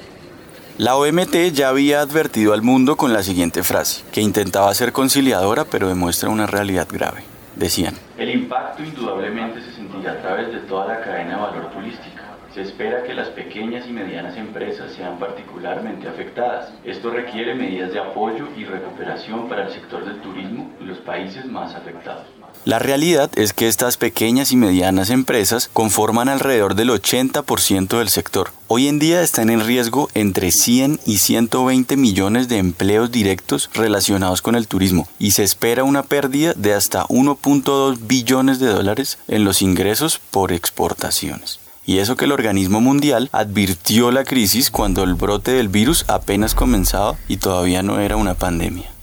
La 0.78 0.94
OMT 0.94 1.50
ya 1.52 1.70
había 1.70 2.00
advertido 2.02 2.52
al 2.52 2.62
mundo 2.62 2.96
con 2.96 3.12
la 3.12 3.24
siguiente 3.24 3.64
frase, 3.64 4.04
que 4.12 4.20
intentaba 4.20 4.72
ser 4.74 4.92
conciliadora 4.92 5.64
pero 5.64 5.88
demuestra 5.88 6.28
una 6.28 6.46
realidad 6.46 6.86
grave. 6.88 7.24
Decían, 7.56 7.96
el 8.16 8.30
impacto 8.30 8.84
indudablemente 8.84 9.60
se 9.60 9.72
sentirá 9.72 10.12
a 10.12 10.22
través 10.22 10.52
de 10.52 10.60
toda 10.68 10.86
la 10.86 11.00
cadena 11.00 11.34
de 11.34 11.42
valor 11.42 11.70
turística. 11.72 12.22
Se 12.54 12.62
espera 12.62 13.02
que 13.02 13.12
las 13.12 13.26
pequeñas 13.30 13.88
y 13.88 13.92
medianas 13.92 14.36
empresas 14.36 14.92
sean 14.92 15.18
particularmente 15.18 16.06
afectadas. 16.06 16.72
Esto 16.84 17.10
requiere 17.10 17.56
medidas 17.56 17.92
de 17.92 17.98
apoyo 17.98 18.46
y 18.56 18.64
recuperación 18.64 19.48
para 19.48 19.66
el 19.66 19.72
sector 19.72 20.04
del 20.04 20.20
turismo 20.20 20.70
y 20.80 20.84
los 20.84 20.98
países 20.98 21.44
más 21.44 21.74
afectados. 21.74 22.26
La 22.68 22.78
realidad 22.78 23.30
es 23.36 23.54
que 23.54 23.66
estas 23.66 23.96
pequeñas 23.96 24.52
y 24.52 24.56
medianas 24.56 25.08
empresas 25.08 25.70
conforman 25.72 26.28
alrededor 26.28 26.74
del 26.74 26.90
80% 26.90 27.96
del 27.96 28.10
sector. 28.10 28.50
Hoy 28.66 28.88
en 28.88 28.98
día 28.98 29.22
están 29.22 29.48
en 29.48 29.64
riesgo 29.64 30.10
entre 30.12 30.52
100 30.52 31.00
y 31.06 31.16
120 31.16 31.96
millones 31.96 32.46
de 32.48 32.58
empleos 32.58 33.10
directos 33.10 33.70
relacionados 33.72 34.42
con 34.42 34.54
el 34.54 34.68
turismo 34.68 35.08
y 35.18 35.30
se 35.30 35.44
espera 35.44 35.82
una 35.82 36.02
pérdida 36.02 36.52
de 36.58 36.74
hasta 36.74 37.06
1.2 37.06 38.00
billones 38.06 38.60
de 38.60 38.66
dólares 38.66 39.16
en 39.28 39.44
los 39.44 39.62
ingresos 39.62 40.20
por 40.30 40.52
exportaciones. 40.52 41.60
Y 41.86 42.00
eso 42.00 42.18
que 42.18 42.26
el 42.26 42.32
organismo 42.32 42.82
mundial 42.82 43.30
advirtió 43.32 44.10
la 44.10 44.24
crisis 44.24 44.70
cuando 44.70 45.04
el 45.04 45.14
brote 45.14 45.52
del 45.52 45.68
virus 45.68 46.04
apenas 46.06 46.54
comenzaba 46.54 47.16
y 47.28 47.38
todavía 47.38 47.82
no 47.82 47.98
era 47.98 48.16
una 48.16 48.34
pandemia. 48.34 48.97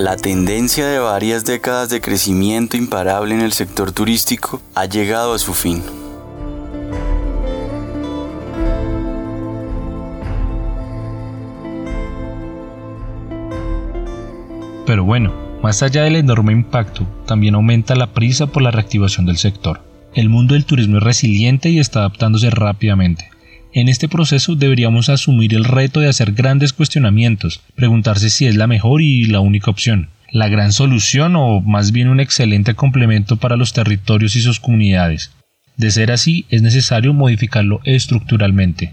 La 0.00 0.16
tendencia 0.16 0.86
de 0.86 0.98
varias 0.98 1.44
décadas 1.44 1.90
de 1.90 2.00
crecimiento 2.00 2.78
imparable 2.78 3.34
en 3.34 3.42
el 3.42 3.52
sector 3.52 3.92
turístico 3.92 4.62
ha 4.74 4.86
llegado 4.86 5.34
a 5.34 5.38
su 5.38 5.52
fin. 5.52 5.82
Pero 14.86 15.04
bueno, 15.04 15.34
más 15.62 15.82
allá 15.82 16.04
del 16.04 16.16
enorme 16.16 16.54
impacto, 16.54 17.06
también 17.26 17.54
aumenta 17.54 17.94
la 17.94 18.14
prisa 18.14 18.46
por 18.46 18.62
la 18.62 18.70
reactivación 18.70 19.26
del 19.26 19.36
sector. 19.36 19.82
El 20.14 20.30
mundo 20.30 20.54
del 20.54 20.64
turismo 20.64 20.96
es 20.96 21.02
resiliente 21.02 21.68
y 21.68 21.78
está 21.78 21.98
adaptándose 21.98 22.48
rápidamente. 22.48 23.29
En 23.72 23.88
este 23.88 24.08
proceso 24.08 24.56
deberíamos 24.56 25.08
asumir 25.08 25.54
el 25.54 25.64
reto 25.64 26.00
de 26.00 26.08
hacer 26.08 26.32
grandes 26.32 26.72
cuestionamientos, 26.72 27.60
preguntarse 27.76 28.28
si 28.28 28.46
es 28.46 28.56
la 28.56 28.66
mejor 28.66 29.00
y 29.00 29.26
la 29.26 29.40
única 29.40 29.70
opción. 29.70 30.08
la 30.32 30.48
gran 30.48 30.72
solución 30.72 31.34
o 31.36 31.60
más 31.60 31.90
bien 31.90 32.08
un 32.08 32.20
excelente 32.20 32.74
complemento 32.74 33.36
para 33.36 33.56
los 33.56 33.72
territorios 33.72 34.36
y 34.36 34.40
sus 34.40 34.60
comunidades. 34.60 35.32
De 35.76 35.90
ser 35.90 36.12
así, 36.12 36.46
es 36.50 36.62
necesario 36.62 37.12
modificarlo 37.12 37.80
estructuralmente. 37.84 38.92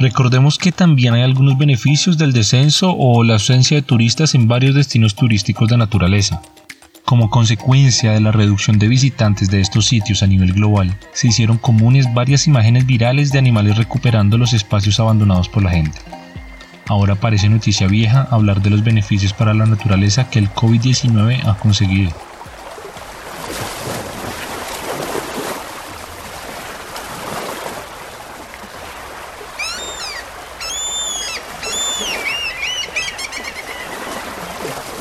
Recordemos 0.00 0.56
que 0.56 0.72
también 0.72 1.12
hay 1.12 1.20
algunos 1.20 1.58
beneficios 1.58 2.16
del 2.16 2.32
descenso 2.32 2.96
o 2.96 3.22
la 3.22 3.34
ausencia 3.34 3.76
de 3.76 3.82
turistas 3.82 4.34
en 4.34 4.48
varios 4.48 4.74
destinos 4.74 5.14
turísticos 5.14 5.68
de 5.68 5.76
naturaleza. 5.76 6.40
Como 7.04 7.28
consecuencia 7.28 8.12
de 8.12 8.20
la 8.20 8.32
reducción 8.32 8.78
de 8.78 8.88
visitantes 8.88 9.50
de 9.50 9.60
estos 9.60 9.84
sitios 9.84 10.22
a 10.22 10.26
nivel 10.26 10.54
global, 10.54 10.96
se 11.12 11.28
hicieron 11.28 11.58
comunes 11.58 12.14
varias 12.14 12.46
imágenes 12.46 12.86
virales 12.86 13.30
de 13.30 13.40
animales 13.40 13.76
recuperando 13.76 14.38
los 14.38 14.54
espacios 14.54 14.98
abandonados 15.00 15.50
por 15.50 15.62
la 15.62 15.70
gente. 15.70 15.98
Ahora 16.88 17.16
parece 17.16 17.50
noticia 17.50 17.86
vieja 17.86 18.26
hablar 18.30 18.62
de 18.62 18.70
los 18.70 18.82
beneficios 18.82 19.34
para 19.34 19.52
la 19.52 19.66
naturaleza 19.66 20.30
que 20.30 20.38
el 20.38 20.48
COVID-19 20.48 21.44
ha 21.44 21.58
conseguido. 21.58 22.10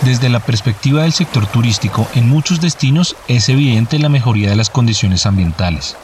Desde 0.09 0.29
la 0.29 0.39
perspectiva 0.39 1.03
del 1.03 1.13
sector 1.13 1.45
turístico, 1.45 2.07
en 2.15 2.27
muchos 2.27 2.59
destinos 2.59 3.15
es 3.27 3.47
evidente 3.47 3.99
la 3.99 4.09
mejoría 4.09 4.49
de 4.49 4.55
las 4.55 4.71
condiciones 4.71 5.27
ambientales. 5.27 5.95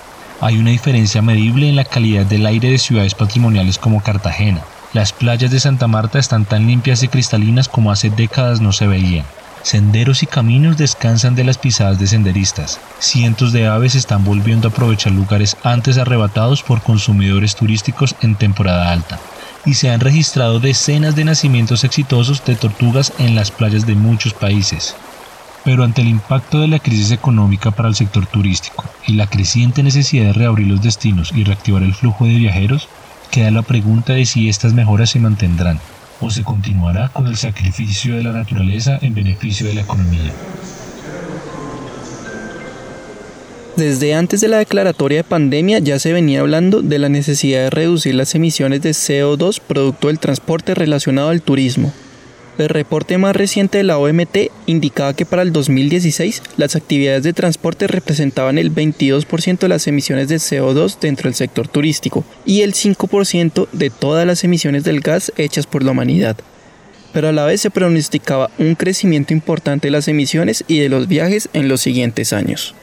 Hay 0.42 0.60
una 0.60 0.70
diferencia 0.70 1.24
medible 1.24 1.68
en 1.68 1.76
la 1.76 1.86
calidad 1.86 2.24
del 2.24 2.46
aire 2.46 2.70
de 2.70 2.78
ciudades 2.78 3.16
patrimoniales 3.16 3.80
como 3.80 4.04
Cartagena. 4.04 4.62
Las 4.94 5.12
playas 5.12 5.50
de 5.50 5.60
Santa 5.60 5.88
Marta 5.88 6.20
están 6.20 6.46
tan 6.46 6.68
limpias 6.68 7.02
y 7.02 7.08
cristalinas 7.08 7.68
como 7.68 7.92
hace 7.92 8.12
décadas 8.12 8.62
no 8.62 8.74
se 8.74 8.86
veían. 8.86 9.26
Senderos 9.64 10.22
y 10.22 10.28
caminos 10.28 10.78
descansan 10.78 11.34
de 11.34 11.44
las 11.44 11.58
pisadas 11.58 11.98
de 11.98 12.06
senderistas. 12.06 12.80
Cientos 13.00 13.54
de 13.54 13.66
aves 13.66 13.96
están 13.96 14.24
volviendo 14.24 14.68
a 14.68 14.72
aprovechar 14.72 15.14
lugares 15.14 15.58
antes 15.64 15.98
arrebatados 15.98 16.62
por 16.62 16.84
consumidores 16.84 17.56
turísticos 17.56 18.14
en 18.22 18.36
temporada 18.36 18.92
alta 18.92 19.20
y 19.66 19.74
se 19.74 19.90
han 19.90 20.00
registrado 20.00 20.60
decenas 20.60 21.16
de 21.16 21.26
nacimientos 21.26 21.84
exitosos 21.84 22.44
de 22.46 22.56
tortugas 22.56 23.14
en 23.18 23.36
las 23.36 23.52
playas 23.52 23.86
de 23.86 23.96
muchos 23.96 24.34
países. 24.34 24.96
Pero 25.64 25.84
ante 25.84 26.02
el 26.02 26.08
impacto 26.08 26.60
de 26.60 26.68
la 26.68 26.80
crisis 26.80 27.12
económica 27.12 27.72
para 27.72 27.90
el 27.90 27.96
sector 27.96 28.28
turístico 28.28 28.84
y 29.08 29.14
la 29.14 29.28
creciente 29.28 29.82
necesidad 29.82 30.26
de 30.26 30.34
reabrir 30.34 30.68
los 30.68 30.82
destinos 30.82 31.32
y 31.34 31.44
reactivar 31.44 31.82
el 31.82 31.96
flujo 31.96 32.26
de 32.26 32.36
viajeros, 32.36 32.88
queda 33.32 33.50
la 33.50 33.64
pregunta 33.64 34.14
de 34.14 34.26
si 34.26 34.48
estas 34.48 34.74
mejoras 34.74 35.10
se 35.10 35.20
mantendrán 35.20 35.80
o 36.22 36.30
se 36.30 36.44
continuará 36.44 37.10
con 37.10 37.28
el 37.28 37.36
sacrificio 37.36 38.16
de 38.16 38.24
la 38.24 38.32
naturaleza 38.32 39.00
en 39.02 39.14
beneficio 39.14 39.68
de 39.68 39.74
la 39.74 39.82
economía. 39.82 40.32
Desde 43.78 44.14
antes 44.14 44.40
de 44.40 44.48
la 44.48 44.60
declaratoria 44.60 45.18
de 45.18 45.24
pandemia 45.26 45.80
ya 45.80 46.00
se 46.00 46.14
venía 46.14 46.40
hablando 46.40 46.82
de 46.82 46.98
la 46.98 47.10
necesidad 47.10 47.64
de 47.64 47.70
reducir 47.70 48.16
las 48.16 48.34
emisiones 48.34 48.82
de 48.82 48.92
CO2 48.92 49.60
producto 49.60 50.08
del 50.08 50.18
transporte 50.18 50.74
relacionado 50.74 51.28
al 51.28 51.42
turismo. 51.42 51.94
El 52.58 52.70
reporte 52.70 53.18
más 53.18 53.36
reciente 53.36 53.80
de 53.80 53.84
la 53.84 53.98
OMT 53.98 54.50
indicaba 54.66 55.14
que 55.14 55.26
para 55.26 55.42
el 55.42 55.52
2016 55.52 56.42
las 56.56 56.78
actividades 56.78 57.24
de 57.24 57.34
transporte 57.34 57.88
representaban 57.88 58.58
el 58.58 58.74
22% 58.74 59.60
de 59.60 59.68
las 59.68 59.88
emisiones 59.88 60.30
de 60.30 60.38
CO2 60.38 60.98
dentro 61.02 61.26
del 61.26 61.36
sector 61.36 61.68
turístico 61.68 62.24
y 62.46 62.62
el 62.62 62.74
5% 62.74 63.68
de 63.74 63.90
todas 63.90 64.26
las 64.26 64.46
emisiones 64.46 64.86
del 64.86 65.02
gas 65.02 65.34
hechas 65.36 65.68
por 65.68 65.84
la 65.84 65.92
humanidad. 65.92 66.38
Pero 67.12 67.28
a 67.28 67.34
la 67.34 67.44
vez 67.44 67.60
se 67.60 67.72
pronosticaba 67.72 68.50
un 68.58 68.76
crecimiento 68.76 69.34
importante 69.34 69.88
de 69.88 69.92
las 69.92 70.08
emisiones 70.08 70.64
y 70.70 70.80
de 70.80 70.88
los 70.88 71.10
viajes 71.10 71.50
en 71.52 71.68
los 71.68 71.82
siguientes 71.82 72.32
años. 72.32 72.74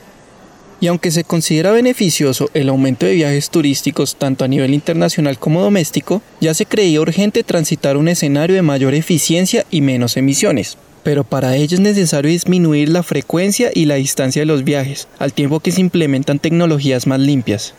Y 0.82 0.88
aunque 0.88 1.12
se 1.12 1.22
considera 1.22 1.70
beneficioso 1.70 2.50
el 2.54 2.68
aumento 2.68 3.06
de 3.06 3.12
viajes 3.12 3.50
turísticos 3.50 4.16
tanto 4.16 4.44
a 4.44 4.48
nivel 4.48 4.74
internacional 4.74 5.38
como 5.38 5.62
doméstico, 5.62 6.22
ya 6.40 6.54
se 6.54 6.66
creía 6.66 7.00
urgente 7.00 7.44
transitar 7.44 7.96
un 7.96 8.08
escenario 8.08 8.56
de 8.56 8.62
mayor 8.62 8.92
eficiencia 8.92 9.64
y 9.70 9.80
menos 9.80 10.16
emisiones. 10.16 10.76
Pero 11.04 11.22
para 11.22 11.54
ello 11.54 11.76
es 11.76 11.80
necesario 11.80 12.32
disminuir 12.32 12.88
la 12.88 13.04
frecuencia 13.04 13.70
y 13.72 13.84
la 13.84 13.94
distancia 13.94 14.42
de 14.42 14.46
los 14.46 14.64
viajes, 14.64 15.06
al 15.20 15.32
tiempo 15.32 15.60
que 15.60 15.70
se 15.70 15.80
implementan 15.80 16.40
tecnologías 16.40 17.06
más 17.06 17.20
limpias. 17.20 17.74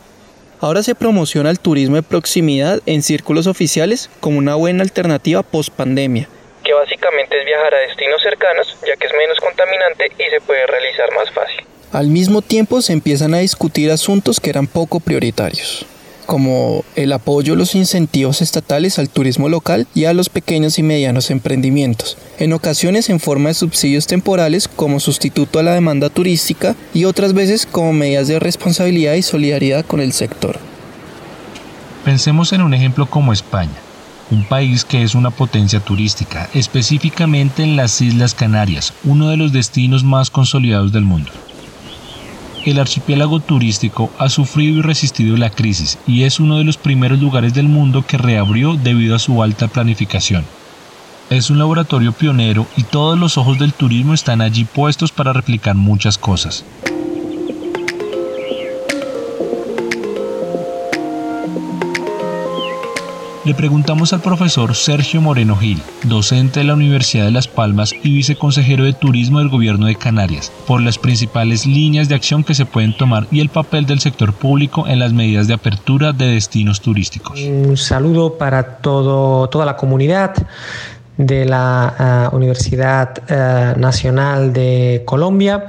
Ahora 0.62 0.82
se 0.82 0.96
promociona 0.96 1.50
el 1.50 1.60
turismo 1.60 1.98
de 1.98 2.04
proximidad 2.04 2.80
en 2.86 3.04
círculos 3.04 3.48
oficiales 3.48 4.10
como 4.22 4.38
una 4.38 4.56
buena 4.56 4.82
alternativa 4.82 5.44
post 5.44 5.74
pandemia, 5.74 6.30
que 6.64 6.72
básicamente 6.72 7.38
es 7.38 7.46
viajar 7.46 7.76
a 7.76 7.80
destinos 7.80 8.22
cercanos, 8.22 8.78
ya 8.88 8.96
que 8.96 9.08
es 9.08 9.14
menos 9.14 9.38
contaminante 9.42 10.10
y 10.18 10.30
se 10.30 10.40
puede 10.40 10.66
realizar 10.68 11.14
más 11.14 11.30
fácil. 11.32 11.73
Al 11.94 12.08
mismo 12.08 12.42
tiempo 12.42 12.82
se 12.82 12.92
empiezan 12.92 13.36
a 13.36 13.38
discutir 13.38 13.92
asuntos 13.92 14.40
que 14.40 14.50
eran 14.50 14.66
poco 14.66 15.00
prioritarios, 15.00 15.86
como 16.26 16.84
el 16.96 17.14
apoyo 17.14 17.54
a 17.54 17.56
los 17.56 17.76
incentivos 17.76 18.42
estatales 18.42 18.98
al 18.98 19.10
turismo 19.10 19.48
local 19.48 19.86
y 19.94 20.06
a 20.06 20.14
los 20.14 20.28
pequeños 20.28 20.80
y 20.80 20.82
medianos 20.82 21.30
emprendimientos, 21.30 22.18
en 22.40 22.54
ocasiones 22.54 23.12
en 23.12 23.20
forma 23.20 23.50
de 23.50 23.54
subsidios 23.54 24.08
temporales 24.08 24.68
como 24.68 25.00
sustituto 25.00 25.60
a 25.60 25.64
la 25.64 25.76
demanda 25.76 26.10
turística 26.10 26.76
y 26.96 27.06
otras 27.06 27.34
veces 27.34 27.68
como 27.72 27.94
medidas 27.94 28.28
de 28.28 28.40
responsabilidad 28.40 29.14
y 29.14 29.22
solidaridad 29.22 29.86
con 29.86 30.00
el 30.00 30.14
sector. 30.14 30.58
Pensemos 32.04 32.54
en 32.54 32.64
un 32.64 32.74
ejemplo 32.74 33.06
como 33.06 33.34
España, 33.34 33.78
un 34.32 34.46
país 34.46 34.84
que 34.84 35.04
es 35.04 35.14
una 35.14 35.30
potencia 35.30 35.80
turística, 35.80 36.50
específicamente 36.56 37.62
en 37.62 37.76
las 37.76 38.02
Islas 38.02 38.34
Canarias, 38.34 38.96
uno 39.04 39.30
de 39.30 39.38
los 39.38 39.54
destinos 39.54 40.04
más 40.04 40.32
consolidados 40.32 40.92
del 40.92 41.04
mundo. 41.04 41.30
El 42.66 42.80
archipiélago 42.80 43.42
turístico 43.42 44.10
ha 44.18 44.30
sufrido 44.30 44.80
y 44.80 44.82
resistido 44.82 45.36
la 45.36 45.50
crisis 45.50 45.98
y 46.08 46.24
es 46.24 46.40
uno 46.40 46.58
de 46.58 46.64
los 46.64 46.78
primeros 46.78 47.20
lugares 47.20 47.54
del 47.54 47.68
mundo 47.68 48.06
que 48.08 48.18
reabrió 48.18 48.76
debido 48.76 49.16
a 49.16 49.20
su 49.20 49.44
alta 49.44 49.68
planificación. 49.68 50.46
Es 51.30 51.50
un 51.50 51.60
laboratorio 51.60 52.14
pionero 52.14 52.66
y 52.78 52.84
todos 52.84 53.20
los 53.20 53.38
ojos 53.38 53.60
del 53.60 53.74
turismo 53.74 54.14
están 54.14 54.40
allí 54.40 54.64
puestos 54.64 55.12
para 55.12 55.34
replicar 55.34 55.76
muchas 55.76 56.18
cosas. 56.18 56.64
Le 63.46 63.54
preguntamos 63.54 64.14
al 64.14 64.22
profesor 64.22 64.74
Sergio 64.74 65.20
Moreno 65.20 65.58
Gil, 65.58 65.82
docente 66.04 66.62
de 66.62 66.64
la 66.64 66.76
Universidad 66.76 67.26
de 67.26 67.32
Las 67.32 67.50
Palmas 67.50 67.92
y 67.92 68.16
viceconsejero 68.16 68.86
de 68.86 68.94
Turismo 68.94 69.40
del 69.40 69.50
Gobierno 69.50 69.88
de 69.88 69.96
Canarias, 69.96 70.50
por 70.66 70.80
las 70.80 70.98
principales 70.98 71.66
líneas 71.66 72.08
de 72.08 72.16
acción 72.16 72.46
que 72.46 72.56
se 72.56 72.66
pueden 72.66 72.96
tomar 72.96 73.28
y 73.32 73.42
el 73.42 73.50
papel 73.50 73.86
del 73.86 74.00
sector 74.00 74.32
público 74.32 74.88
en 74.88 75.00
las 75.00 75.12
medidas 75.12 75.50
de 75.50 75.56
apertura 75.56 76.14
de 76.14 76.28
destinos 76.28 76.80
turísticos. 76.80 77.38
Un 77.42 77.76
saludo 77.76 78.38
para 78.38 78.78
todo, 78.78 79.50
toda 79.50 79.66
la 79.66 79.76
comunidad 79.76 80.36
de 81.18 81.44
la 81.44 82.30
uh, 82.32 82.36
Universidad 82.38 83.12
uh, 83.30 83.78
Nacional 83.78 84.54
de 84.54 85.04
Colombia 85.06 85.68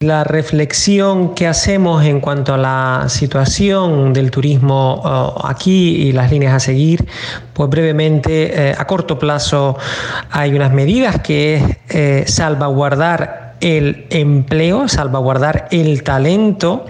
la 0.00 0.24
reflexión 0.24 1.34
que 1.34 1.46
hacemos 1.46 2.04
en 2.04 2.20
cuanto 2.20 2.52
a 2.52 2.58
la 2.58 3.06
situación 3.08 4.12
del 4.12 4.30
turismo 4.30 5.00
uh, 5.02 5.46
aquí 5.46 5.96
y 5.96 6.12
las 6.12 6.30
líneas 6.30 6.52
a 6.52 6.60
seguir, 6.60 7.08
pues 7.54 7.70
brevemente, 7.70 8.68
eh, 8.68 8.74
a 8.76 8.86
corto 8.86 9.18
plazo 9.18 9.78
hay 10.30 10.52
unas 10.52 10.70
medidas 10.70 11.20
que 11.22 11.54
es 11.54 11.62
eh, 11.88 12.24
salvaguardar 12.26 13.45
el 13.60 14.06
empleo, 14.10 14.88
salvaguardar 14.88 15.68
el 15.70 16.02
talento. 16.02 16.86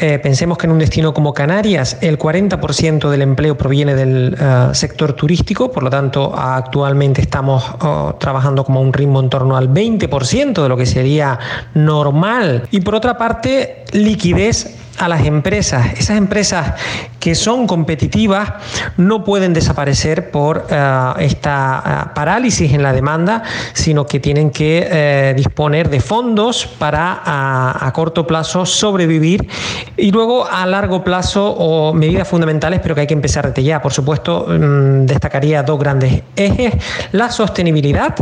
Eh, 0.00 0.18
pensemos 0.18 0.58
que 0.58 0.66
en 0.66 0.72
un 0.72 0.78
destino 0.78 1.14
como 1.14 1.32
Canarias 1.32 1.98
el 2.00 2.18
40% 2.18 3.08
del 3.08 3.22
empleo 3.22 3.56
proviene 3.56 3.94
del 3.94 4.36
eh, 4.38 4.68
sector 4.72 5.12
turístico, 5.12 5.70
por 5.70 5.84
lo 5.84 5.90
tanto 5.90 6.34
actualmente 6.36 7.20
estamos 7.20 7.64
oh, 7.80 8.16
trabajando 8.18 8.64
como 8.64 8.80
un 8.80 8.92
ritmo 8.92 9.20
en 9.20 9.30
torno 9.30 9.56
al 9.56 9.72
20% 9.72 10.62
de 10.62 10.68
lo 10.68 10.76
que 10.76 10.86
sería 10.86 11.38
normal. 11.74 12.66
Y 12.70 12.80
por 12.80 12.94
otra 12.94 13.16
parte, 13.16 13.84
liquidez 13.92 14.76
a 14.98 15.08
las 15.08 15.24
empresas. 15.26 15.92
Esas 15.98 16.16
empresas 16.16 16.74
que 17.18 17.34
son 17.34 17.66
competitivas 17.66 18.52
no 18.96 19.24
pueden 19.24 19.52
desaparecer 19.52 20.30
por 20.30 20.66
uh, 20.70 21.18
esta 21.20 22.08
uh, 22.10 22.14
parálisis 22.14 22.72
en 22.72 22.82
la 22.82 22.92
demanda, 22.92 23.42
sino 23.72 24.06
que 24.06 24.20
tienen 24.20 24.50
que 24.50 25.32
uh, 25.32 25.36
disponer 25.36 25.88
de 25.88 26.00
fondos 26.00 26.66
para 26.66 27.22
a 27.24 27.92
corto 27.92 28.26
plazo 28.26 28.66
sobrevivir 28.66 29.48
y 29.96 30.10
luego 30.10 30.46
a 30.46 30.66
largo 30.66 31.04
plazo 31.04 31.50
o 31.50 31.92
medidas 31.94 32.26
fundamentales, 32.26 32.80
pero 32.80 32.94
que 32.94 33.02
hay 33.02 33.06
que 33.06 33.14
empezar 33.14 33.48
desde 33.48 33.62
ya. 33.62 33.80
Por 33.80 33.92
supuesto, 33.92 34.46
um, 34.48 35.06
destacaría 35.06 35.62
dos 35.62 35.78
grandes 35.78 36.22
ejes, 36.36 36.74
la 37.12 37.30
sostenibilidad 37.30 38.14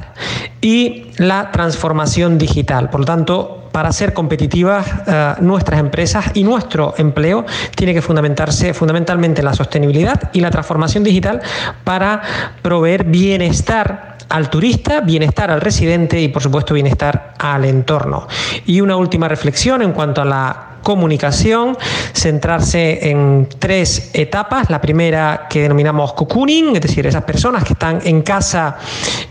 y 0.60 1.06
la 1.16 1.50
transformación 1.50 2.38
digital. 2.38 2.90
Por 2.90 3.00
lo 3.00 3.06
tanto, 3.06 3.59
para 3.72 3.92
ser 3.92 4.12
competitivas 4.12 4.86
eh, 5.06 5.34
nuestras 5.40 5.80
empresas 5.80 6.26
y 6.34 6.44
nuestro 6.44 6.94
empleo 6.98 7.44
tiene 7.74 7.94
que 7.94 8.02
fundamentarse 8.02 8.74
fundamentalmente 8.74 9.40
en 9.40 9.46
la 9.46 9.54
sostenibilidad 9.54 10.30
y 10.32 10.40
la 10.40 10.50
transformación 10.50 11.04
digital 11.04 11.40
para 11.84 12.22
proveer 12.62 13.04
bienestar 13.04 14.18
al 14.28 14.48
turista, 14.48 15.00
bienestar 15.00 15.50
al 15.50 15.60
residente 15.60 16.20
y 16.20 16.28
por 16.28 16.42
supuesto 16.42 16.72
bienestar 16.74 17.34
al 17.38 17.64
entorno. 17.64 18.26
Y 18.64 18.80
una 18.80 18.96
última 18.96 19.28
reflexión 19.28 19.82
en 19.82 19.92
cuanto 19.92 20.22
a 20.22 20.24
la 20.24 20.69
comunicación, 20.82 21.76
centrarse 22.12 23.10
en 23.10 23.48
tres 23.58 24.10
etapas. 24.14 24.70
La 24.70 24.80
primera 24.80 25.46
que 25.48 25.62
denominamos 25.62 26.12
cocooning, 26.14 26.76
es 26.76 26.82
decir, 26.82 27.06
esas 27.06 27.24
personas 27.24 27.64
que 27.64 27.72
están 27.72 28.00
en 28.04 28.22
casa 28.22 28.76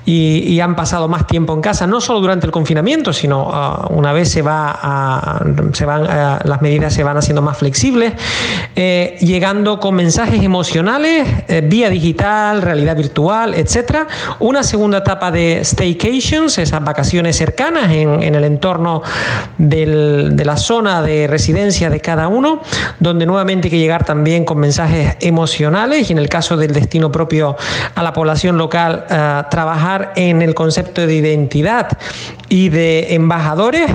y, 0.05 0.59
han 0.59 0.75
pasado 0.75 1.07
más 1.07 1.25
tiempo 1.25 1.53
en 1.53 1.62
casa, 1.62 1.88
no 1.88 2.01
solo 2.01 2.19
durante 2.19 2.45
el 2.45 2.51
confinamiento, 2.51 3.13
sino 3.13 3.47
uh, 3.47 3.93
una 3.93 4.12
vez 4.12 4.29
se, 4.29 4.41
va 4.41 4.77
a, 4.81 5.41
se 5.71 5.85
van, 5.85 6.01
uh, 6.01 6.39
las 6.43 6.62
medidas 6.62 6.93
se 6.93 7.01
van 7.01 7.15
haciendo 7.15 7.41
más 7.41 7.57
flexibles, 7.57 8.13
eh, 8.75 9.17
llegando 9.21 9.79
con 9.79 9.95
mensajes 9.95 10.43
emocionales, 10.43 11.25
eh, 11.47 11.62
vía 11.63 11.89
digital, 11.89 12.62
realidad 12.62 12.97
virtual, 12.97 13.53
etcétera. 13.53 14.07
Una 14.39 14.63
segunda 14.63 14.97
etapa 14.97 15.31
de 15.31 15.62
staycations, 15.63 16.57
esas 16.57 16.83
vacaciones 16.83 17.38
cercanas 17.38 17.89
en, 17.91 18.35
el 18.35 18.43
entorno 18.43 19.01
de 19.57 20.43
la 20.43 20.57
zona 20.57 21.01
de 21.01 21.27
residencia 21.39 21.89
de 21.89 22.02
cada 22.02 22.28
uno, 22.28 22.62
donde 22.99 23.25
nuevamente 23.25 23.67
hay 23.67 23.71
que 23.71 23.80
llegar 23.80 24.04
también 24.04 24.43
con 24.43 24.58
mensajes 24.60 25.15
emocionales 25.21 26.10
y 26.10 26.12
en 26.12 26.19
el 26.19 26.28
caso 26.28 26.58
del 26.58 26.73
destino 26.73 27.13
propio 27.13 27.56
a 27.95 28.04
la 28.04 28.12
población 28.12 28.58
local, 28.58 29.06
uh, 29.06 29.49
trabajar 29.49 30.12
en 30.17 30.41
el 30.41 30.54
concepto 30.54 31.08
de 31.08 31.15
identidad 31.15 31.97
y 32.49 32.67
de 32.67 33.13
embajadores 33.13 33.89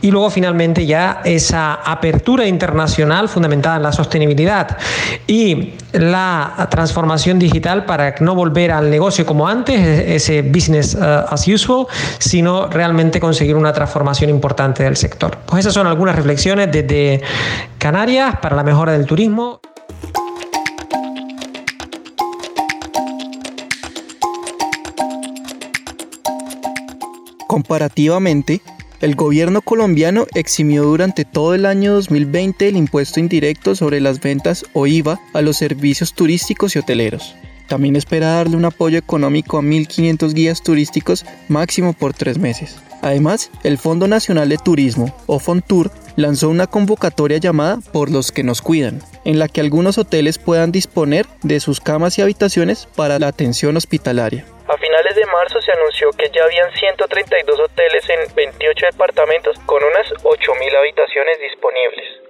y 0.00 0.10
luego 0.10 0.30
finalmente 0.30 0.86
ya 0.86 1.20
esa 1.24 1.74
apertura 1.74 2.46
internacional 2.46 3.28
fundamentada 3.28 3.76
en 3.76 3.82
la 3.82 3.92
sostenibilidad 3.92 4.78
y 5.26 5.74
la 5.92 6.68
transformación 6.70 7.38
digital 7.38 7.84
para 7.84 8.14
no 8.20 8.34
volver 8.34 8.70
al 8.70 8.88
negocio 8.88 9.26
como 9.26 9.48
antes, 9.48 9.78
ese 9.80 10.40
business 10.42 10.94
uh, 10.94 11.26
as 11.28 11.46
usual, 11.46 11.86
sino 12.18 12.68
realmente 12.68 13.20
conseguir 13.20 13.56
una 13.56 13.72
transformación 13.72 14.30
importante 14.30 14.82
del 14.82 14.96
sector. 14.96 15.36
Pues 15.46 15.60
esas 15.60 15.74
son 15.74 15.86
algunas 15.86 16.16
reflexiones 16.16 16.70
desde 16.86 17.22
Canarias 17.78 18.36
para 18.40 18.56
la 18.56 18.62
mejora 18.62 18.92
del 18.92 19.06
turismo. 19.06 19.60
Comparativamente, 27.46 28.60
el 29.00 29.14
gobierno 29.14 29.62
colombiano 29.62 30.26
eximió 30.34 30.84
durante 30.84 31.24
todo 31.24 31.54
el 31.54 31.66
año 31.66 31.94
2020 31.94 32.68
el 32.68 32.76
impuesto 32.76 33.20
indirecto 33.20 33.74
sobre 33.74 34.00
las 34.00 34.20
ventas 34.20 34.64
o 34.72 34.86
IVA 34.86 35.20
a 35.32 35.42
los 35.42 35.56
servicios 35.56 36.14
turísticos 36.14 36.76
y 36.76 36.78
hoteleros. 36.78 37.34
También 37.68 37.96
espera 37.96 38.34
darle 38.34 38.56
un 38.56 38.64
apoyo 38.64 38.98
económico 38.98 39.58
a 39.58 39.62
1.500 39.62 40.32
guías 40.34 40.62
turísticos 40.62 41.24
máximo 41.48 41.92
por 41.92 42.14
tres 42.14 42.38
meses. 42.38 42.76
Además, 43.02 43.50
el 43.64 43.78
Fondo 43.78 44.08
Nacional 44.08 44.48
de 44.48 44.58
Turismo, 44.58 45.14
o 45.26 45.38
FONTUR, 45.38 45.90
lanzó 46.16 46.48
una 46.48 46.66
convocatoria 46.66 47.38
llamada 47.38 47.78
Por 47.92 48.10
los 48.10 48.32
que 48.32 48.42
nos 48.42 48.62
cuidan, 48.62 49.00
en 49.24 49.38
la 49.38 49.48
que 49.48 49.60
algunos 49.60 49.98
hoteles 49.98 50.38
puedan 50.38 50.72
disponer 50.72 51.26
de 51.42 51.60
sus 51.60 51.80
camas 51.80 52.18
y 52.18 52.22
habitaciones 52.22 52.88
para 52.96 53.18
la 53.18 53.28
atención 53.28 53.76
hospitalaria. 53.76 54.44
A 54.68 54.76
finales 54.78 55.14
de 55.14 55.26
marzo 55.26 55.60
se 55.60 55.70
anunció 55.72 56.10
que 56.10 56.28
ya 56.34 56.42
habían 56.44 56.72
132 56.72 57.60
hoteles 57.60 58.04
en 58.10 58.34
28 58.34 58.86
departamentos 58.92 59.56
con 59.66 59.82
unas 59.84 60.08
8.000 60.24 60.76
habitaciones 60.76 61.38
disponibles. 61.38 62.25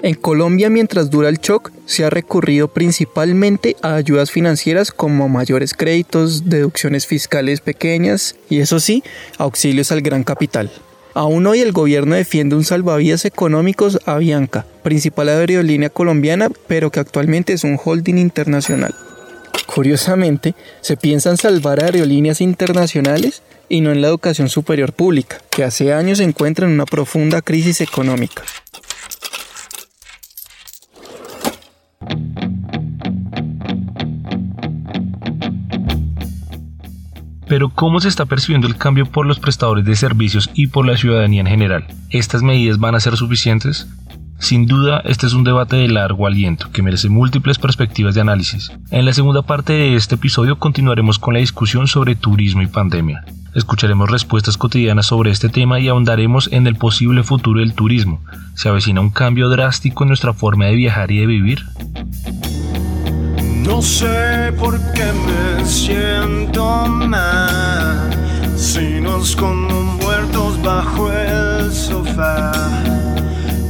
En 0.00 0.14
Colombia, 0.14 0.70
mientras 0.70 1.10
dura 1.10 1.28
el 1.28 1.38
shock, 1.38 1.72
se 1.84 2.04
ha 2.04 2.10
recurrido 2.10 2.68
principalmente 2.68 3.74
a 3.82 3.96
ayudas 3.96 4.30
financieras 4.30 4.92
como 4.92 5.28
mayores 5.28 5.74
créditos, 5.74 6.48
deducciones 6.48 7.04
fiscales 7.06 7.60
pequeñas 7.60 8.36
y 8.48 8.60
eso 8.60 8.78
sí, 8.78 9.02
auxilios 9.38 9.90
al 9.90 10.02
gran 10.02 10.22
capital. 10.22 10.70
Aún 11.14 11.48
hoy 11.48 11.62
el 11.62 11.72
gobierno 11.72 12.14
defiende 12.14 12.54
un 12.54 12.62
salvavidas 12.62 13.24
económicos 13.24 13.98
a 14.06 14.18
Bianca, 14.18 14.66
principal 14.84 15.30
aerolínea 15.30 15.90
colombiana, 15.90 16.48
pero 16.68 16.92
que 16.92 17.00
actualmente 17.00 17.52
es 17.52 17.64
un 17.64 17.76
holding 17.82 18.18
internacional. 18.18 18.94
Curiosamente, 19.66 20.54
se 20.80 20.96
piensan 20.96 21.38
salvar 21.38 21.82
aerolíneas 21.82 22.40
internacionales 22.40 23.42
y 23.68 23.80
no 23.80 23.90
en 23.90 24.00
la 24.00 24.08
educación 24.08 24.48
superior 24.48 24.92
pública, 24.92 25.40
que 25.50 25.64
hace 25.64 25.92
años 25.92 26.18
se 26.18 26.24
encuentra 26.24 26.66
en 26.66 26.72
una 26.72 26.86
profunda 26.86 27.42
crisis 27.42 27.80
económica. 27.80 28.44
Pero 37.48 37.70
¿cómo 37.70 38.00
se 38.00 38.08
está 38.08 38.26
percibiendo 38.26 38.66
el 38.66 38.76
cambio 38.76 39.06
por 39.06 39.24
los 39.24 39.40
prestadores 39.40 39.84
de 39.84 39.96
servicios 39.96 40.50
y 40.54 40.66
por 40.66 40.86
la 40.86 40.96
ciudadanía 40.96 41.40
en 41.40 41.46
general? 41.46 41.86
¿Estas 42.10 42.42
medidas 42.42 42.78
van 42.78 42.94
a 42.94 43.00
ser 43.00 43.16
suficientes? 43.16 43.88
Sin 44.38 44.66
duda, 44.66 45.00
este 45.04 45.26
es 45.26 45.32
un 45.32 45.42
debate 45.42 45.76
de 45.76 45.88
largo 45.88 46.26
aliento 46.26 46.70
que 46.70 46.82
merece 46.82 47.08
múltiples 47.08 47.58
perspectivas 47.58 48.14
de 48.14 48.20
análisis. 48.20 48.70
En 48.90 49.04
la 49.04 49.12
segunda 49.12 49.42
parte 49.42 49.72
de 49.72 49.96
este 49.96 50.14
episodio 50.14 50.58
continuaremos 50.58 51.18
con 51.18 51.34
la 51.34 51.40
discusión 51.40 51.88
sobre 51.88 52.14
turismo 52.14 52.62
y 52.62 52.68
pandemia. 52.68 53.24
Escucharemos 53.54 54.10
respuestas 54.10 54.56
cotidianas 54.56 55.06
sobre 55.06 55.30
este 55.30 55.48
tema 55.48 55.80
y 55.80 55.88
ahondaremos 55.88 56.50
en 56.52 56.66
el 56.66 56.76
posible 56.76 57.24
futuro 57.24 57.60
del 57.60 57.74
turismo. 57.74 58.20
¿Se 58.54 58.68
avecina 58.68 59.00
un 59.00 59.10
cambio 59.10 59.48
drástico 59.48 60.04
en 60.04 60.08
nuestra 60.08 60.34
forma 60.34 60.66
de 60.66 60.76
viajar 60.76 61.10
y 61.10 61.18
de 61.18 61.26
vivir? 61.26 61.64
No 63.68 63.80
sé 63.82 64.50
por 64.58 64.80
qué 64.94 65.12
me 65.12 65.62
siento 65.66 66.86
mal 66.86 68.08
si 68.56 68.98
nos 68.98 69.36
muertos 69.38 70.62
bajo 70.62 71.12
el 71.12 71.70
sofá. 71.70 72.50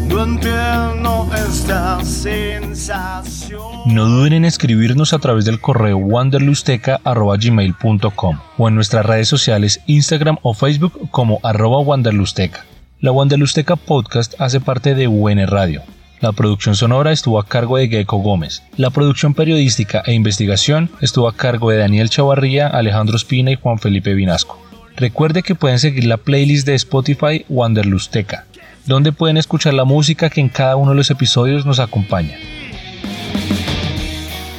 No 0.06 0.22
entiendo 0.22 1.28
esta 1.34 2.00
sensación. 2.04 3.60
No 3.86 4.06
duden 4.06 4.34
en 4.34 4.44
escribirnos 4.44 5.12
a 5.12 5.18
través 5.18 5.44
del 5.44 5.60
correo 5.60 5.96
wanderlusteca.gmail.com 5.96 8.38
o 8.56 8.68
en 8.68 8.74
nuestras 8.76 9.04
redes 9.04 9.26
sociales 9.26 9.80
Instagram 9.88 10.36
o 10.42 10.54
Facebook 10.54 11.10
como 11.10 11.40
arroba 11.42 11.80
wanderlusteca. 11.80 12.64
La 13.00 13.10
Wanderlusteca 13.10 13.74
Podcast 13.74 14.40
hace 14.40 14.60
parte 14.60 14.94
de 14.94 15.08
UN 15.08 15.44
Radio. 15.48 15.82
La 16.20 16.32
producción 16.32 16.74
sonora 16.74 17.12
estuvo 17.12 17.38
a 17.38 17.46
cargo 17.46 17.76
de 17.76 17.88
Gecko 17.88 18.18
Gómez. 18.18 18.64
La 18.76 18.90
producción 18.90 19.34
periodística 19.34 20.02
e 20.04 20.14
investigación 20.14 20.90
estuvo 21.00 21.28
a 21.28 21.36
cargo 21.36 21.70
de 21.70 21.78
Daniel 21.78 22.10
Chavarría, 22.10 22.66
Alejandro 22.66 23.16
Espina 23.16 23.52
y 23.52 23.54
Juan 23.54 23.78
Felipe 23.78 24.14
Vinasco. 24.14 24.60
Recuerde 24.96 25.44
que 25.44 25.54
pueden 25.54 25.78
seguir 25.78 26.04
la 26.06 26.16
playlist 26.16 26.66
de 26.66 26.74
Spotify 26.74 27.44
Wanderlusteca, 27.48 28.46
donde 28.84 29.12
pueden 29.12 29.36
escuchar 29.36 29.74
la 29.74 29.84
música 29.84 30.28
que 30.28 30.40
en 30.40 30.48
cada 30.48 30.74
uno 30.74 30.90
de 30.90 30.96
los 30.96 31.10
episodios 31.10 31.64
nos 31.64 31.78
acompaña. 31.78 32.36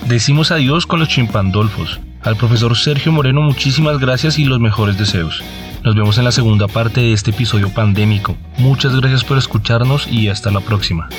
Decimos 0.07 0.51
adiós 0.51 0.85
con 0.85 1.01
los 1.01 1.09
chimpandolfos. 1.09 1.99
Al 2.21 2.37
profesor 2.37 2.77
Sergio 2.77 3.11
Moreno 3.11 3.41
muchísimas 3.41 3.99
gracias 3.99 4.39
y 4.39 4.45
los 4.45 4.61
mejores 4.61 4.97
deseos. 4.97 5.43
Nos 5.83 5.95
vemos 5.95 6.17
en 6.17 6.25
la 6.25 6.31
segunda 6.31 6.67
parte 6.67 7.01
de 7.01 7.13
este 7.13 7.31
episodio 7.31 7.69
pandémico. 7.69 8.35
Muchas 8.57 8.95
gracias 8.95 9.23
por 9.23 9.37
escucharnos 9.37 10.07
y 10.07 10.27
hasta 10.27 10.51
la 10.51 10.59
próxima. 10.59 11.09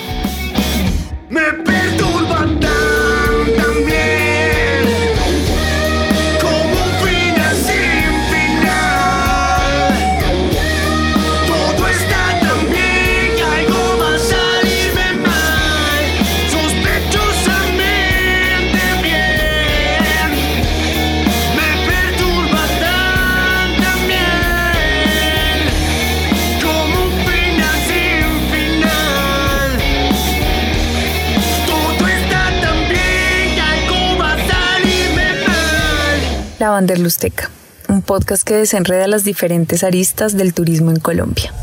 La 36.60 36.70
Wanderlusteca, 36.72 37.50
un 37.88 38.02
podcast 38.02 38.42
que 38.42 38.54
desenreda 38.54 39.08
las 39.08 39.24
diferentes 39.24 39.82
aristas 39.82 40.36
del 40.36 40.52
turismo 40.52 40.90
en 40.90 41.00
Colombia. 41.00 41.54